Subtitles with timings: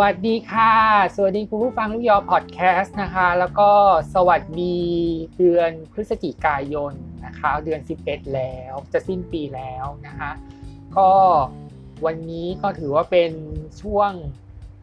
[0.00, 0.74] วัสดีค่ะ
[1.14, 3.70] สวัสดีคุณผู้ฟังลูกยอพอดแคสต์นะคะ แล้วก็
[4.14, 4.78] สวัสดี
[5.38, 6.92] เดือนพฤศจิกายน
[7.26, 10.30] นะคะ เดือน 11 แล้วจะสิ้นปีแล้วนะคะ
[10.96, 11.10] ก็
[12.04, 13.32] วันนี้ก็ถือว่าเป็น
[13.82, 14.10] ช่วง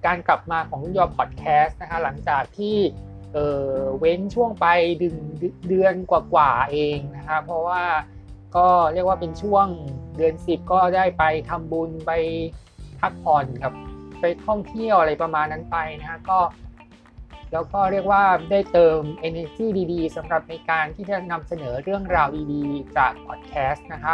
[0.06, 2.78] การกลับมาของลูกยอพอดแคสต์นะคะ หลังจากที่
[3.34, 3.38] เอ
[3.68, 4.66] อเว้นช่วงไป
[5.04, 5.16] ดึง
[5.70, 7.84] เดือนกว่าๆเองนะคะ เพราะว่า
[8.56, 9.68] ก็เรียกว่าเป็นช่วง
[10.18, 12.12] เดือน 10 ก็ได้ไปทำบุญไป
[13.00, 13.74] พักผ่อนกับ
[14.22, 16.40] ไปท่องเที่ยวอะไรประมาณนั้นไปนะฮะก็
[17.54, 24.14] แล้วก็เรียกว่าได้เติม energy ดีๆสำหรับในการที่จะนำเสนอเรื่องราวดีๆ จากพอดแคสต์นะคะ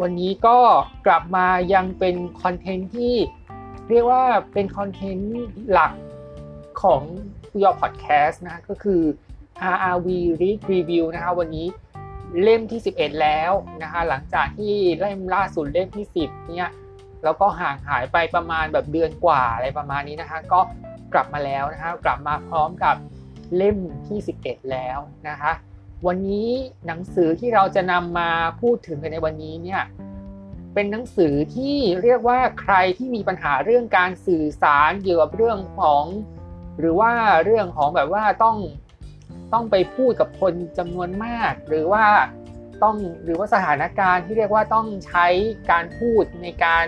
[0.00, 0.58] วันนี้ก็
[1.06, 3.14] กลับมายังเป็นคอนเทนต์ที่
[3.90, 5.36] เรียกว่าเป็นคอนเทนต์
[5.70, 5.92] หลัก
[6.82, 7.02] ของ
[7.62, 9.02] ยอพอดแคสต์นะก็คือ
[9.74, 10.08] RRV
[10.40, 11.66] Read Review นะคะวันนี้
[12.42, 16.70] เล่มที่ 11 แล้วนะคะหลังจากที่เล่มล่าสุดเล่มที่ 10เนี่ย
[17.26, 20.60] แล้วก็ห่างหายไปประมาณแบบเดือนกว่าอะไรประมาณนี้นะคะก็
[21.12, 22.96] กลับมาแล้วนะคะกลับมาพร้อมกับ
[23.56, 25.52] เล่มที่ 11 แล้วนะคะ
[26.06, 26.50] วันนี้
[26.86, 29.82] หนังสือที่เราจะนำมาพูดถึงกันในวันนี้เนี่ย
[30.74, 36.04] เป็นหนังสือที่เรียกว่าใครที่มีปัญหาเรื่องการสื่อสารเกี่ยวกับเรื่องของ
[36.78, 37.12] หรือว่า
[37.44, 38.56] เรื่องของแบบว่าต้อง
[39.52, 42.04] ต้องไปพูดกับคนจำนวนมาก หรือว่า
[42.82, 45.26] ต้องหรือว่าสถานการณ์ที่เรียกว่าต้องใช้
[45.70, 46.86] การพูดในการ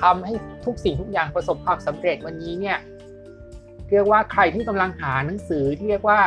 [0.00, 0.32] ทำให้
[0.64, 2.78] ทุกสิ่งทุกอย่างประสบความสำเร็จวันนี้เนี่ย
[3.90, 6.20] เรียกว่าใครที่กำลังหาหนังสือที่เรียกว่า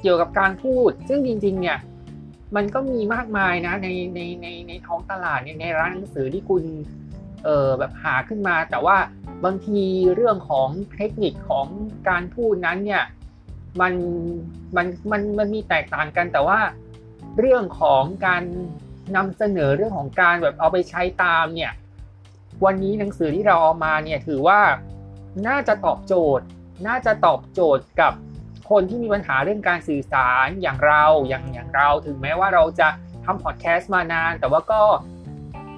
[0.00, 1.78] เกี่ยวกับการพูด ซึ่งจริง ๆ เนี่ย
[2.56, 6.62] มันก็มีมากมายนะในในในในท้องตลาดในร้านหนังสือที่คุณ
[7.44, 8.96] เออแบบหาขึ้นมา แต่ว่า
[9.44, 9.82] บางที
[10.14, 11.66] เรื่องของเทคนิคของ
[12.08, 13.04] การพูดนั้นเนี่ย
[13.80, 13.92] มัน
[14.76, 16.58] มันมันมันมีแตกต่างกันแต่ว่า
[17.38, 18.42] เรื่องของการ
[19.16, 21.72] นำเสนอเรื่องของการแบบเอาไปใช้ตามเนี่ย
[22.64, 24.60] วันนี้หนังสือที่เราเอามาเนี่ยถือว่า
[25.48, 26.44] น่าจะตอบโจทย์
[26.86, 28.12] น่าจะตอบโจทย์กับ
[28.70, 32.88] คนที่มีปัญหาเรื่องการสื่อสารอย่างเราอย่างอย่างเรา ถึงแม้ว่าเราจะ
[33.24, 34.80] ทำพอดแคสต์มานาน แต่ว่าก็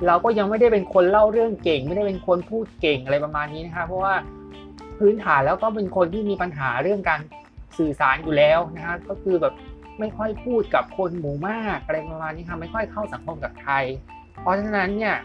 [0.07, 4.15] เราก็ยังไม่ได้เป็นคนเล่าเรื่องเก่ง ไม่ได้เป็นคนพูดเก่งอะไรประมาณนี้นะคะเพราะว่า
[4.99, 7.21] พื้นฐานแล้วก็เป็นคนที่มีปัญหาเรื่องการ
[7.79, 9.55] สื่อสารอยู่แล้วนะคะก็คือแบบ
[10.01, 13.75] ไม่ค่อยพูดกับคนหมู่มากอะไรประมาณนี้ค่ะไม่ค่อยเข้าสังคมกับใคร
[14.41, 15.17] เพราะฉะนั้นเนี่ย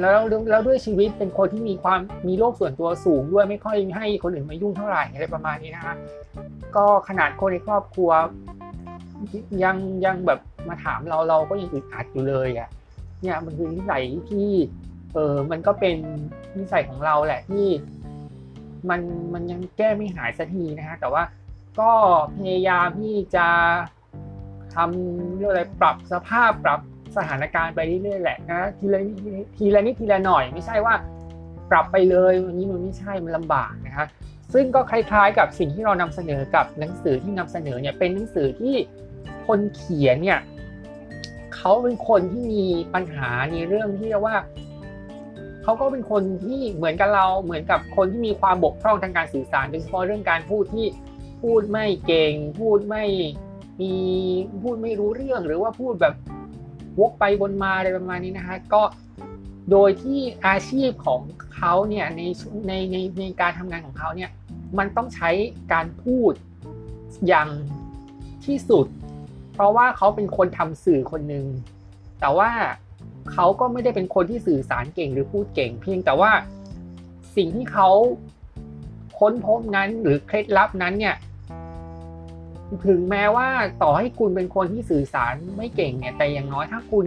[0.00, 5.94] แล้วแล้วด้วยชีวิตเป็นคนที่มีความมีโลกส่วนตัวสูงด้วยไม่ค่อยให้คนอื่นมายุ่งเท่าไหร่อะไรประมาณนี้นะคะ
[6.76, 8.10] ก็ขนาดคนในครอบครัว
[9.64, 12.68] ยังยังแบบมาถามเราเราก็ยังอึดอัดอยู่เลยอะ
[13.22, 14.50] เนี่ยมันคือนิสัยที่
[15.14, 15.96] เออมันก็เป็น
[16.58, 17.66] นิสัยของเราแหละที่
[18.90, 19.00] มัน
[19.34, 21.22] มันยังแก้ไม่หายสักทีนะฮะแต่ว่า
[21.80, 21.92] ก็
[22.36, 23.46] พยายามที่จะ
[24.74, 26.80] ทำเรื่องอะไรปรับสภาพปรับ
[27.16, 29.16] สถานการณ์ไปเรื่อยๆแหละนะทีละนิด
[29.56, 30.94] ทีละนิดทีละหน่อย ไม่ใช่ว่า
[31.70, 34.06] ปรับไปเลยวันนี้มันไม่ใช่มันลำบากนะคะ
[34.54, 38.74] ซึ่งก็คล้ายๆ กับสิ่งที่เรานำเสนอกับหนังสือที่นำเสนอเนี่ยเป็นหนังสือที่
[39.46, 40.40] คนเขียนเนี่ย
[41.54, 42.64] เขาเป็นคนที่มี
[42.94, 44.36] ปัญหาในเรื่องที่เรียกว่า
[45.62, 50.86] เขาก็เป็นคนที่เหมือนกับเราเหมือนกับคนที่มีความบกพร่องทางการสื่อสารโดยเฉพาะเรื่องการพูดที่
[51.42, 53.04] พูดไม่เก่ง พูดไม่
[53.80, 53.94] มี
[54.62, 56.14] พูดไม่รู้เรื่องหรือว่าพูดแบบ
[57.00, 58.82] วกไปวนมาอะไรประมาณนี้นะคะก็
[59.70, 61.20] โดยที่อาชีพของ
[61.56, 62.22] เขาเนี่ยใน
[62.68, 64.30] ในในในการทำงานของเขาเนี่ย
[64.78, 65.30] มันต้องใช้
[65.72, 66.32] การพูด
[67.26, 67.48] อย่าง
[68.44, 68.86] ที่สุด
[69.52, 71.46] เพราะว่าเขาเป็นคนทำสื่อคนหนึ่ง
[72.20, 72.50] แต่ว่า
[73.32, 76.32] เขาก็ไม่ได้เป็นคนที่สื่อสารเก่งหรือพูดเก่ง เพียงแต่ว่า
[77.36, 77.90] สิ่งที่เขา
[79.18, 81.14] ค้นพบนั้นหรือเคล็ดลับนั้นเนี่ย
[82.86, 83.48] ถึงแม้ว่า
[83.82, 87.06] ต่อให้คุณเป็นคนที่สื่อสารไม่เก่งเนี่ยแต่อย่างน้อยถ้าคุณ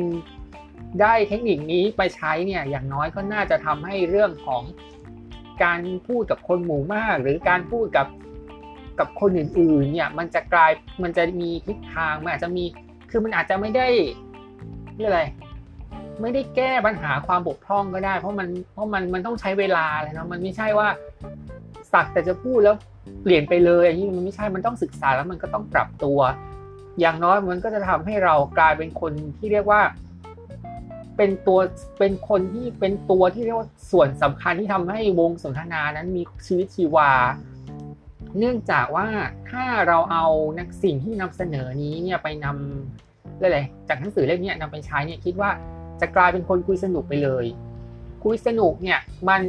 [1.02, 4.64] ได้เทคนิคนี้ไปใช้เนี่ยอย่างน้อยก็น่าจะทำให้เรื่องของ
[5.64, 8.08] การพูดกับคนหมู่มาก หรือการพูดกับ
[9.00, 10.72] กับคนอื่นๆเนี่ยมันจะกลาย
[11.04, 12.64] มันจะมีทิศทางมันอาจจะมี
[13.10, 13.88] คือมันอาจจะไม่ได้
[14.96, 15.24] เรียกอะไร
[16.22, 20.88] ไม่ได้แก้ปัญหาความบกพร่องก็ได้ เพราะมันเพราะมันมันต้องใช้เวลาเลยนะมันไม่ใช่ว่า
[21.92, 22.76] สักแต่จะพูดแล้ว
[23.22, 26.20] เปลี่ยนไปเลยอันนี้มันไม่ใช่มันต้องศึกษาแล้วมันก็ต้องปรับตัว
[27.00, 29.82] อย่างน้อยมันก็จะทำให้เรากลายเป็นคนที่เรียกว่า
[31.18, 31.60] เป็นตัว
[32.00, 37.12] เป็นคนที่เป็นตัวที่เรียกว่าส่วนสำคัญที่ทำให้วงสนทนานั้นมีชีวิตชีวา
[38.38, 39.08] เนื่องจากว่า
[39.50, 40.26] ถ้าเราเอา
[40.60, 45.50] นักสิ่งที่นำเสนอนี้เนี่ยไปนำอะไรจากหนังสือเล่มนี้นำไปใช้เนี่ยคิดว่า
[46.02, 47.46] จะกลายเป็นคนคุยสนุกไปเลย
[48.24, 49.00] คุยสนุกเนี่ย
[49.30, 49.42] มัน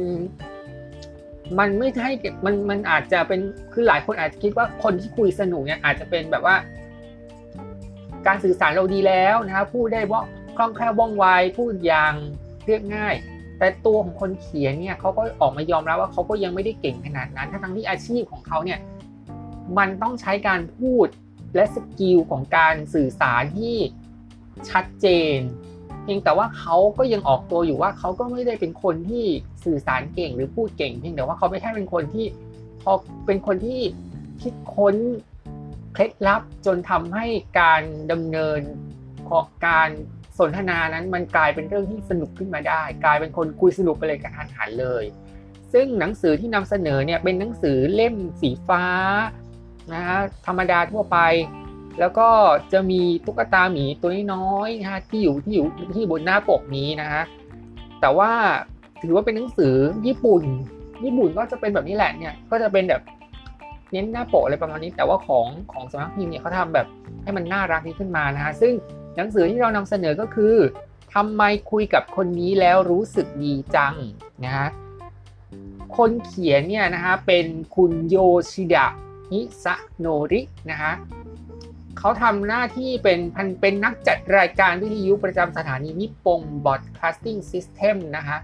[1.59, 2.09] มันไม่ใช่
[2.45, 3.39] มันมันอาจจะเป็น
[3.73, 6.55] คือหลายคนอาจจะคิดว่าคนที่คุยสนุกเนี่ยอาจจะเป็นแบบว่า
[8.27, 10.21] การสื่อสารเราดีแล้วนะครับพูดได้ว่า
[10.57, 11.25] คล่องแคล่วว่องไว
[11.57, 12.13] พูดอย่าง
[12.65, 13.15] เรียบง่าย
[13.59, 18.79] แต่ตัวของคนเขียนเนี่ยเขาก็ออกมายอมรับว่าเขาก็ยังไม่ได้เก่งขนาดนั้นทั้งที่อาชีพของเขาเนี่ย
[19.77, 21.07] มันต้องใช้การพูด
[21.55, 23.77] และสกิลของการสื่อสารที่
[24.69, 25.37] ชัดเจน
[26.07, 29.25] พียงแต่ว่าเขาก็ยังออกตัวอยู่ว่าเขาก็ไม่ได้เป็นคนที่
[29.65, 32.25] สื่อสารเก่งหรือพูดเก่งเพียงแต่ว่าเขาไม่ใช่เป็นคนที่
[32.83, 32.91] พอ
[33.25, 33.79] เป็นคนที่
[34.41, 34.95] คิดค้น
[35.93, 37.25] เคล็ดลับจนทำให้
[37.59, 37.81] การ
[38.11, 38.61] ดำเนิน
[39.67, 39.89] การ
[40.39, 45.03] สนทนานั้นมันกลายเป็นเรื่องที่สนุกขึ้นมาได้ กลายเป็นคนคุยสนุกไปเลยกระทันหันเลย
[45.73, 48.83] ซึ่งหนังสือที่นำเสนอเนี่ยเป็นหนังสือเล่มสีฟ้า
[49.93, 51.17] นะฮะธรรมดาทั่วไป
[51.99, 52.27] แล้วก็
[52.73, 57.23] จะมีตุ๊กตาหมีตัวน้อยๆนะฮะที่อยู่ที่อยู่ที่บนหน้าปกนี้นะฮะ
[58.01, 58.31] แต่ว่า
[59.01, 59.75] ถือว่าเป็นหนังสือ
[60.07, 60.43] ญี่ปุ่น
[61.03, 63.01] ญี่ปุ่นก็จะเป็นแบบนี้แหละเนี่ยก็จะเป็นแบบ
[63.91, 66.87] เน้นหน้าปกอะไรประมาณนี้ แต่ว่าของของสำนักพิมพ์เนี่ยเขาทำแบบ
[67.23, 68.73] ให้มันน่ารักนี้ขึ้นมานะฮะซึ่ง
[69.15, 70.55] หนังสือที่เรานำเสนอก็คือ
[71.13, 73.95] ทำไมคุยกับคนนี้แล้วรู้สึกดีจัง
[74.43, 74.67] นะฮะ
[75.97, 77.45] คนเขียนเนี่ยนะฮะเป็น
[77.75, 78.17] คุณโย
[78.51, 78.87] ชิดะ
[79.31, 80.93] ฮิซะโนรินะฮะ
[81.97, 88.39] เขาทำหน้าที่เป็นพันเป็นนักจัดรายการวิทยุประจำสถานีนิปปงBroadcasting System นะฮะ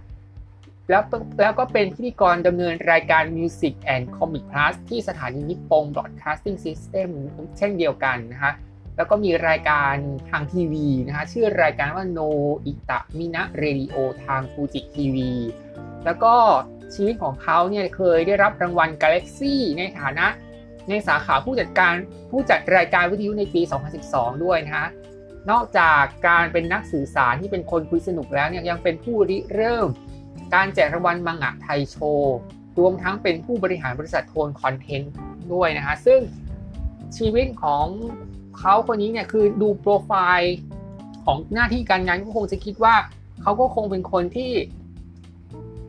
[0.89, 1.03] แล้ว
[1.41, 7.09] แล้วก็เป็นพิธีกรดำเนินรายการ Music and Comic Plus ที่สถานี Nippon Broadcasting System
[7.57, 8.53] เช่นเดียวกันนะฮะ
[8.97, 9.95] แล้วก็มีรายการ
[10.29, 13.95] ทางทีวีนะฮะชื่อรายการว่า Noitamina Radio
[14.25, 15.31] ทางฟูจิทีวี
[16.05, 16.33] แล้วก็
[16.93, 20.27] ชีวิตของเขาเนี่ยเคยได้รับรางวัล Galaxy ในฐานะ
[20.89, 21.93] ในสาขาผู้จัดการ
[22.31, 23.61] ผู้จัดรายการวิทยุในปี
[24.03, 24.87] 2012 ด้วยนะฮะ
[25.51, 29.87] นอกจากการเป็นนักสื่อสารที่เป็นคนคุยสนุกแล้วเนี่ยยังเป็นผู้ริเริ่ม
[30.55, 32.35] การแจกรางวัลมังงะไทยโชว์
[32.79, 35.13] รวมทั้งเป็นผู้บริหารบริษัทโทนคอนเทนต์
[35.53, 36.19] ด้วยนะฮะซึ่ง
[37.17, 37.85] ชีวิตของ
[38.59, 40.57] เขาคนนี้เนี่ยคือดูโปรไฟล์
[41.25, 42.95] ของหน้าที่การงานก็คงจะคิดว่า
[43.41, 44.51] เขาก็คงเป็นคนที่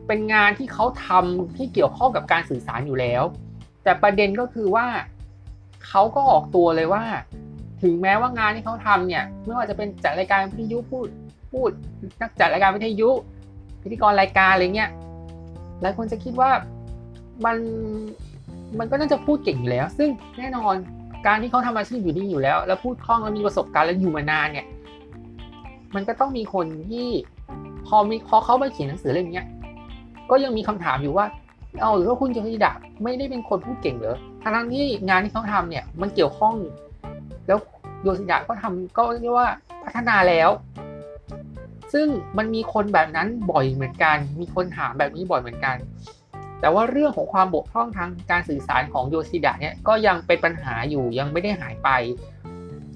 [0.07, 3.23] เป็นงานที่เขาทำที่เกี่ยวข้องกับการสื่อสารอยู่แล้ว
[3.85, 4.87] แต่ประเด็นก็คือว่า
[5.87, 7.03] เขาก็ออกตัวเลยว่า
[7.81, 11.07] ถึงแม้ว่างานที่เขาทำเนี่ย ไม่ว่าจะเป็นจัดรายการวิทยุพูด
[11.51, 11.69] พูด
[12.21, 13.09] นักจัดรายการวิทยุ
[13.81, 14.89] พิธีกรรายการอะไรเงี้ย
[15.81, 16.49] หลายคนจะคิดว่า
[17.45, 17.57] มัน
[18.79, 20.75] มันก็น่าจะพูดเก่งอยู่แล้ว ซึ่งแน่นอน
[21.27, 24.65] การที่เขาทำอาชีพอยู่นี่อยู่แล้ว แล้วพูดคล่องแล้วมีประสบการณ์แล้วอยู่มานานเนี่ย
[25.95, 27.07] มันก็ต้องมีคนที่
[27.87, 29.45] พอมีพอเขาไปเขียนหนังสือเล่มนี้
[30.29, 31.25] ก็ยังมีคำถามอยู่ว่า
[31.81, 32.73] เอาหรือว่าคุณโยชิดะ
[33.03, 36.53] ไม่ได้เป็นคนพูดเก่งเหรอทั้งที่งานที่เขาทำเนี่ย มันเกี่ยวข้อง
[37.47, 37.59] แล้ว
[38.03, 39.49] โยชิดะก็ทำก็เรียกว่า
[39.83, 40.49] พัฒนาแล้ว
[41.93, 42.07] ซึ่ง
[42.37, 45.75] มันมีคนแบบนั้นบ่อยเหมือนกัน มีคนถามแบบนี้บ่อยเหมือนกัน
[46.59, 51.89] แต่ว่าเรื่องของความบกพร่องทางการสื่อสารของโยชิดะเนี่ยก็ยังเป็นปัญหาอยู่ยังไม่ได้หายไป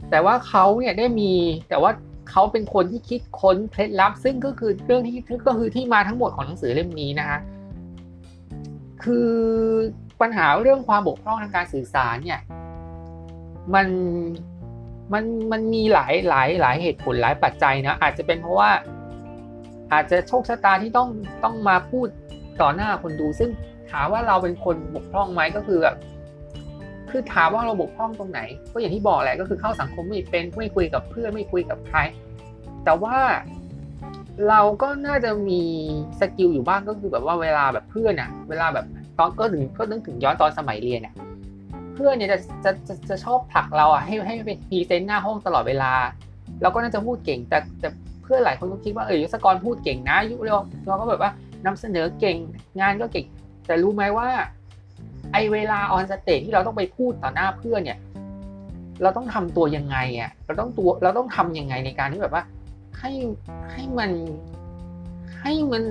[0.10, 1.34] แต่ว่าเขาเนี่ยได้มี
[1.70, 1.92] แต่ว่า
[2.30, 5.16] เขาเป็นคนที่คิดค้นเคล็ดลับ ซึ่งก็คือเรื่องที่
[5.48, 7.40] ก็คือที่มาทั้งหมดของหนังสือเล่มนี้นะฮะ
[9.04, 9.30] คือ
[10.22, 12.42] ปัญหาเรื่องความบกพร่องทางการสื่อสารเนี่ย
[13.74, 13.88] มัน
[15.14, 18.72] มันมันมีหลายหลายหลายเหตุผลหลายปัจจัยนะอาจจะเป็นเพราะว่า
[19.94, 21.10] อาจจะโชคชะตาที่ต้อง
[21.44, 22.08] ต้องมาพูด
[22.62, 23.50] ต่อหน้าคนดู ซึ่ง
[23.92, 25.96] ถามว่าเราเป็นคนบกพร่องไหมก็คือแบบ
[27.12, 28.42] คือถามว่าเราบกพร่องตรงไหน
[28.72, 32.00] ก็อย่างที่บอกแหละก็คือเข้าสังคมไม่เป็นไม่คุยกับเพื่อนไม่คุยกับใคร
[32.86, 33.18] แต่ว่า
[34.48, 35.62] เราก็น่าจะมี
[36.20, 38.86] skill อยู่บ้างก็คือแบบว่าเวลาแบบเพื่อนอะเวลาแบบ
[39.18, 41.14] ตอนก็ถึงก็นึกถึงย้อนตอนสมัยเรียนเนี่ย
[41.96, 45.92] เพื่อนเนี่ยจะจะจะจะชอบผลักเราอะให้ให้เป็น present หน้าห้องตลอดเวลา
[46.62, 47.90] เราก็น่าจะพูดเก่ง แต่แต่
[48.24, 51.32] เพื่อนหลายคนก็คิดว่าเออยุสกรพูดเก่งนะยุเราเราก็แบบว่า
[51.66, 52.38] นำเสนอเก่ง
[52.80, 53.26] งานก็เก่ง
[53.68, 54.28] แต่รู้ไหมว่า
[55.34, 57.98] ไอ้เวลา on stage ที่เราต้องไปพูดต่อหน้าเพื่อนเนี่ย
[59.02, 62.44] เราต้องทำตัวยังไงอะเราต้องตัวเราต้องทํำยังไงในการที่แบบว่า
[63.00, 63.12] ให้
[63.74, 64.12] ให้มัน
[65.42, 65.84] ให้มัน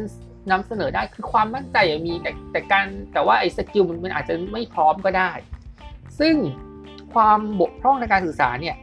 [0.50, 5.30] นำเสนอได้คือความมั่นใจมีแต่แต่การแต่ว่าไอ้สกิลมันมันอาจจะไม่พร้อมก็ได้
[6.20, 6.34] ซึ่ง
[7.14, 8.76] ความบกพร่องในการสื่อสารเนี่ย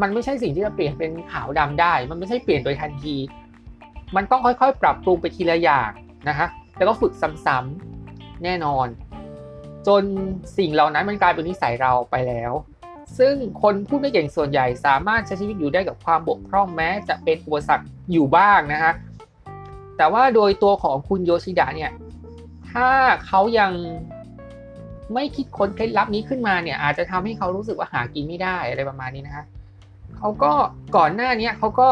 [0.00, 3.16] มันไม่ใช่สิ่งที่จะเปลี่ยนเป็นขาวดำได้ มันไม่ใช่เปลี่ยนโดยทันที
[4.16, 5.90] มันต้องค่อยๆ ปรับปรุงไปทีละอย่าง
[6.28, 7.12] นะฮะแล้วก็ฝึก
[7.46, 8.86] ซ้ำๆแน่นอน
[9.86, 10.02] จน
[10.58, 12.52] สิ่งเหล่านั้นมันกลายเป็นนิสัยเราไปแล้ว
[13.18, 18.92] ซึ่งคนพูดไม่เก่งส่วนใหญ่สามารถใช้ชีวิตอยู่ได้กับความบกพร่องแม้ จะเป็นอุปสรรคอยู่บ้างนะฮะ
[19.96, 21.90] แต่ว่าโดยตัวของคุณโยชิดะเนี่ย
[22.70, 22.88] ถ้า
[23.26, 23.72] เขายัง
[25.14, 29.44] ไม่คิดค้นเคล็ดลับนี้ขึ้นมาเนี่ย อาจจะทำให้เขารู้สึกว่าหากินไม่ได้อะไรประมาณนี้นะฮะ
[30.16, 30.52] เขาก็
[30.96, 31.88] ก่อนหน้านี้เขาก็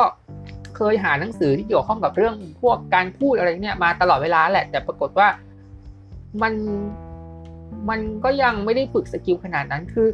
[0.77, 5.29] เคยหาหนังสือที่เกี่ยวข้องกับเรื่องพวกการพูดอะไรเนี่ยมาตลอดเวลาแหละ แต่ปรากฏว่า
[6.43, 6.53] มัน
[7.89, 10.09] มันก็ยังไม่ได้ฝึกสกิลขนาดนั้นคือ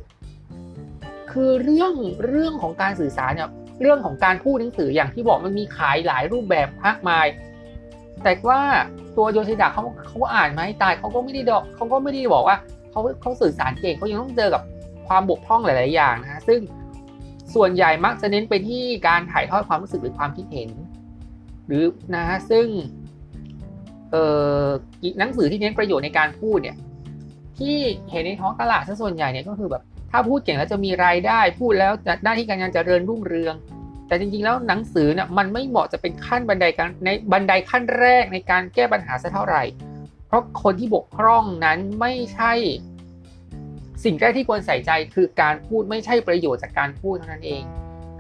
[1.33, 1.93] คือเรื่อง
[2.27, 3.49] เรื่องของการสื่อสารเนี่ย
[3.81, 7.27] เรื่องของการพูดหนังสืออย่างที่บอกมันมีขายหลายรูปแบบมากมาย
[8.23, 8.61] แต่ว่า
[9.17, 12.57] ตัวโยชิดะเขาเขาอ่านมาให้ตายเขาก็ไม่ได้ดอกเขาก็ไม่ได้บอกว่า
[12.91, 14.63] เขาเขาสื่อสารเก่งเขายังต้องเจอกับ
[15.09, 16.61] ความบกพร่องหลาย ๆ อย่างนะซึ่ง
[17.55, 20.71] ส่วนใหญ่มักจะเน้นไปที่การถ่ายทอดความรู้สึกหรือความคิดเห็น
[21.67, 22.67] หรือนะฮะซึ่ง
[24.11, 24.25] เอ่
[24.63, 24.67] อ
[25.19, 26.77] หนังสือที่เน้นประโยชน์ในการพูดเนี่ย
[27.59, 27.77] ที่
[28.11, 33.55] เห็นในท้องตลาดซะส่วนใหญ่เนี่ยก็คือแบบ ถ้าพูดเก่งแล้วจะมีรายได้ พูดแล้วจะหน้าที่การงานจะเริญรุ่งเรือง
[34.09, 39.63] แต่จริงๆแล้วหนังสือเนี่ยมันไม่เหมาะจะเป็นขั้นบันไดการในบันไดขั้นแรกในการแก้ปัญหาสักเท่าไหร่
[40.27, 42.53] เพราะคนที่บกพร่องนั้นไม่ใช่
[44.05, 47.63] สิ่งแรกที่ควรใส่ใจคือการพูดไม่ใช่ประโยชน์จากการพูดเท่านั้นเอง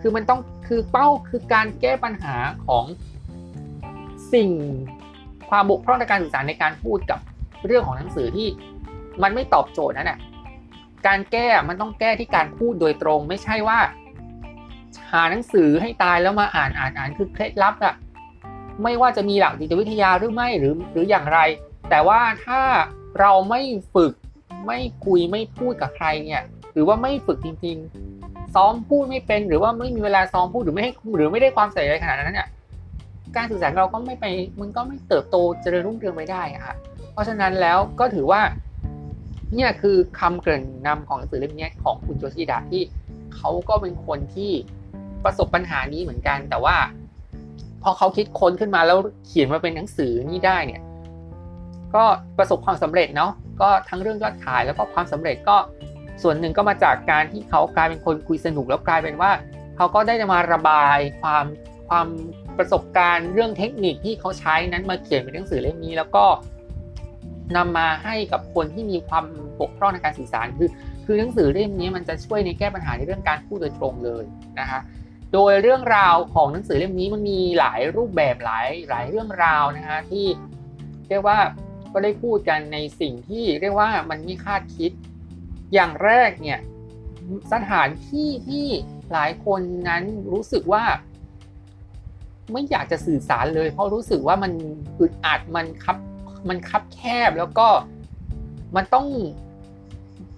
[0.00, 2.84] คือมันต้องคือเป้าคือการแก้ปัญหาของ
[4.32, 4.50] สิ่ง
[5.50, 7.18] ความบกพร่องในการสื่อสารในการพูดกับ
[7.66, 8.48] เรื่องของหนังสือที่
[9.22, 10.18] มันไม่ตอบโจทย์นั่นแหละ
[11.06, 13.78] การแก้มันต้องแก้ที่การพูดโดยตรง ไม่ใช่ว่า
[15.12, 17.94] หาหนังสือให้ตายแล้วมาอ่านอ่านอ่านคือเคล็ดลับอะ
[18.82, 21.38] ไม่ว่าจะมีหลักจิตวิทยาหรือไม่หรือหรืออย่างไร
[21.90, 22.60] แต่ว่าถ้า
[23.20, 23.60] เราไม่
[23.94, 24.12] ฝึก
[24.66, 32.48] ไม่คุยไม่พูดกับใครเนี่ย หรือว่าไม่ฝึกจริงๆ ซ้อมพูดไม่เป็นหรือว่าไม่มีเวลาซ้อมพูดหรือไม่ให้หรือไม่ได้ความใส่ใจขนาดนั้นเนี่ย
[33.36, 34.24] การสื่อสารเราก็ไม่ไป
[34.60, 36.74] มันก็ไม่เติบโตเจริญรุ่งเรืองไปได้อะค่ะ
[37.12, 38.40] เพราะฉะนั้นแล้วก็ถือว่า
[39.54, 42.82] เนี่ยคือคำเกริ่นนำของหนังสือเล่มนี้ของคุณโจชิดะที่
[43.36, 44.52] เขาก็เป็นคนที่
[45.24, 46.76] ประสบปัญหานี้เหมือนกัน แต่ว่า
[47.82, 50.82] พอเขาคิดค้นขึ้นมาแล้วเขียนมาเป็นหนังสือนี้ได้เนี่ย
[51.94, 52.04] ก็
[52.38, 55.56] ประสบความสำเร็จเนาะก็ทั้งเรื่องยอดขายแล้วก็ความสำเร็จก็
[56.22, 59.30] ส่วนหนึ่งก็มาจากการที่เขากลายเป็นคนคุยสนุกแล้วกลายเป็นว่า
[59.76, 61.44] เขาก็ได้มาระบายความ
[61.88, 62.06] ความ
[62.58, 66.24] ประสบการณ์เรื่องเทคนิคที่เขาใช้นั้นมาเขียนเป็นหนังสือเล่มนี้แล้วก็
[67.56, 69.24] นำมาให้กับคนที่มีความ
[69.60, 70.68] บกพร่องในการสื่อสารคือ
[71.04, 74.24] คือหนังสือเล่มนี้มันจะช่วยในแก้ปัญหาในเรื่องการพูดโดยตรงเลย
[74.60, 74.80] นะคะ
[75.34, 80.26] โดยเรื่องราวของหนังสือเล่มนี้มันมีหลายรูปแบบหลายหลายเรื่องราวนะคะที่
[81.08, 81.38] เรียกว่า
[81.92, 84.90] ก็ได้พูดกันในสิ่งที่เรียกว่ามันไม่คาดคิด
[85.74, 86.58] อย่างแรกเนี่ย
[87.52, 88.66] สถานที่ที่
[89.12, 90.02] หลายคนนั้น
[90.32, 90.84] รู้สึกว่า
[92.52, 94.52] ไม่อยากจะสื่อสารเลย เพราะรู้สึกว่ามัน
[95.00, 95.96] อึดอัดมันคับ
[96.48, 97.68] มันคับแคบแล้วก็
[98.76, 99.06] มันต้อง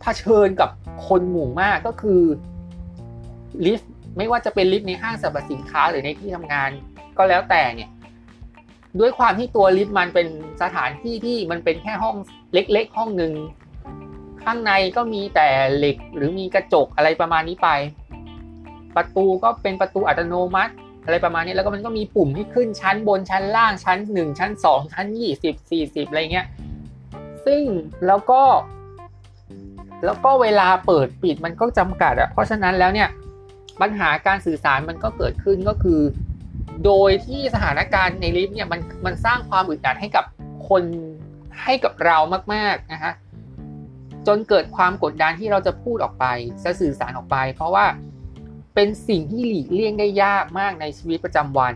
[0.01, 0.71] เผชิญกับ
[1.07, 2.23] คนหมู่มากก็คือ
[3.67, 6.71] ลิฟต์ไม่ว่าจะเป็นลิฟต์ในห้างสรรพสินค้าหรือในที่ทำงาน
[7.19, 7.91] ก็แล้วแต่เนี่ย
[9.01, 10.27] ด้วยความที่ตัวลิฟต์มันเป็น
[10.63, 12.17] สถานที่ที่มันเป็นแค่ห้อง
[12.53, 13.33] เล็ก ๆ ห้องหนึ่ง
[14.43, 17.69] ข้างในก็มีแต่เหล็กหรือมีกระจกอะไรประมาณนี้ไป
[18.97, 20.73] ประตูก็เป็นประตูอัตโนมัติ
[21.05, 25.07] อะไรประมาณนี้แล้วก็มันก็มีปุ่มที่ขึ้นชั้นบนชั้นล่างชั้น 1 ชั้น 2 ชั้น
[25.41, 26.47] 20 40 อะไรเงี้ย
[27.47, 27.63] ซึ่ง
[28.07, 28.43] แล้วก็
[30.05, 33.09] แล้วก็เวลาเปิดปิดมันก็จำกัดอะเพราะฉะนั้นแล้วเนี่ย
[33.81, 36.01] ปัญหาการสื่อสารมันก็เกิดขึ้นก็คือ
[36.85, 40.25] โดยที่สถานการณ์ในลิฟต์เนี่ยมันมันสร้างความอึดอัดให้กับ
[40.69, 40.83] คน
[41.65, 42.19] ให้กับเรา
[42.55, 43.13] มากๆนะคะ
[44.27, 46.25] จนเกิดความกดดันที่เราจะพูดออกไป
[46.65, 47.85] จะสื่อสารออกไป เพราะว่า
[48.75, 51.75] เป็นสิ่งที่หลีกเลี่ยงได้ยากมากในชีวิตประจำวัน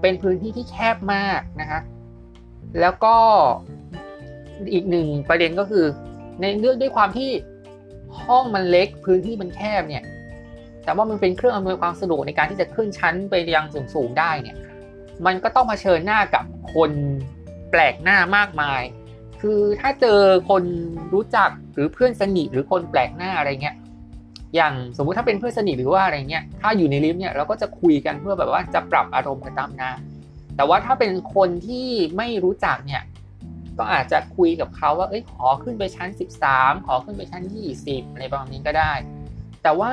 [0.00, 1.80] เป็นพื้นที่ที่แคบมากนะคะ
[2.80, 3.16] แล้วก็
[4.72, 5.86] อีกหนึ่งประเด็นก็คือ
[6.40, 7.30] ในเรื่องด้วยความที่
[8.24, 10.04] ห้องมันเล็กพื้นที่มันแคบเนี่ย
[10.84, 14.56] แต่ว่ามันเป็นเครื่องอำนวยความสะดวกในการที่จะขึ้นชั้นไปยังสูงๆได้เนี่ย
[15.26, 16.90] มันก็ต้องมาเชิญหน้ากับคน
[17.70, 18.82] แปลกหน้ามากมาย
[19.40, 20.20] คือถ้าเจอ
[20.50, 20.64] คน
[21.14, 23.76] รู้จักหรือเพื่อนสนิทหรือคนแปลกหน้าอะไรเงี้ย
[24.54, 29.90] อย่างสมมุติถ้าเป็นเพื่อนสนิทหรือว่าอะไรเงี้ยถ้าอยู่ในลิฟต์เนี่ยเราก็จะคุยกันเพื่อแบบว่าจะปรับอารมณ์กันตามน้า
[30.56, 33.02] แต่ว่าถ้าเป็นคนที่ไม่รู้จักเนี่ย
[33.78, 36.08] ก็อาจจะคุยกับเขาว่าเอ้ยขอขึ้นไปชั้น
[36.46, 37.42] 13 ขอขึ้นไปชั้น
[37.78, 38.92] 20อะไรประมาณนี้ก็ได้
[39.62, 39.92] แต่ว่า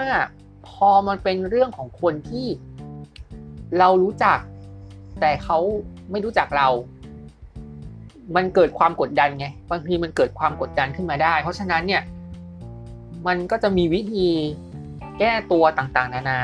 [0.68, 2.48] พอมันเป็นเรื่องของคนที่
[3.80, 4.40] เรารู้จัก
[5.22, 5.58] แต่เขา
[6.12, 6.70] ไม่รู้จักเรา
[8.36, 12.02] มันเกิดความกดดันไงบางทีมันเกิดความกดดันขึ้นมาได้ เพราะฉะนั้นเนี่ย
[13.28, 14.28] มันก็จะมีวิธี
[15.20, 16.40] แก้ตัวต่างๆ นานา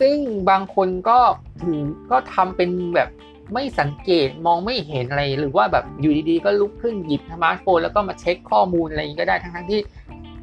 [0.00, 0.16] ซึ่ง
[0.50, 1.18] บางคนก็
[1.62, 1.78] ถึง
[2.10, 3.08] ก็ทำเป็นแบบ
[3.52, 9.80] ไม่สังเกตมองไม่เห็นอะไร หรือว่าแบบอยู่ดีๆ ก็ลุกขึ้นหยิบสมาร์ทโฟนแล้วก็มาเช็คข้อมูลอะไรอย่างนี้ก็ได้ทั้งๆที่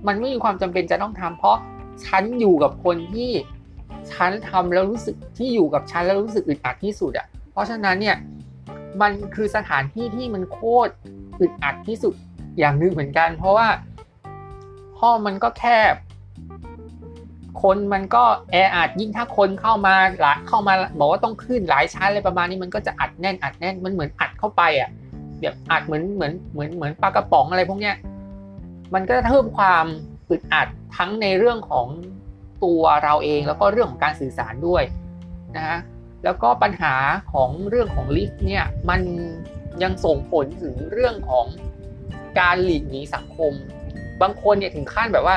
[0.07, 1.57] มันไม่มีความจำเป็นจะต้องทำเพราะ
[2.05, 3.31] ฉันอยู่กับคนที่
[4.11, 8.17] ฉันทำแล้วรู้สึกที่อยู่กับฉันแล้วรู้สึกอึดอัดที่สุดอะ เพราะฉะนั้นเนี่ย
[9.01, 10.91] มันคือสถานที่ที่มันโคตร
[11.39, 12.13] อึดอัดที่สุด
[12.59, 13.67] อย่างหนึ่งเหมือนกัน เพราะว่า
[15.01, 15.93] ห้องมันก็แคบ
[17.61, 24.89] คนมันก็แออัดยิ่งถ้าคนเข้ามาหลายเข้ามาบอกว่าต้องขึ้นหลายชั้นอะไรประมาณนี้มันก็จะอัดแน่นอัดแน่นมันเหมือนอัดเข้าไปอะ
[25.41, 27.95] แบบอัดเหมือนเหมือนเหมือนเหมือนปลากระป๋องอะไรพวกเนี้ย
[28.93, 29.85] มันก็จะเพิ่มความ
[30.29, 30.67] อึดอัด
[30.97, 31.87] ทั้งในเรื่องของ
[32.63, 34.83] ตัวเราเองแล้วก็เรื่องของการสื่อสารด้วย
[35.55, 35.79] นะฮะ
[36.23, 36.95] แล้วก็ปัญหา
[37.33, 39.01] ของเรื่องของลิฟต์เนี่ยมัน
[39.83, 41.45] ยังส่งผลถึงเรื่องของ
[42.39, 43.53] การหลีกหนีสังคม
[44.21, 45.35] บางคนเนี่ยถึงขั้นแบบว่า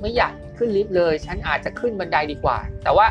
[0.00, 3.06] ไม่อยากขึ้นลิฟต์เลย ฉันอาจจะขึ้นบันไดดีกว่า แต่ว่า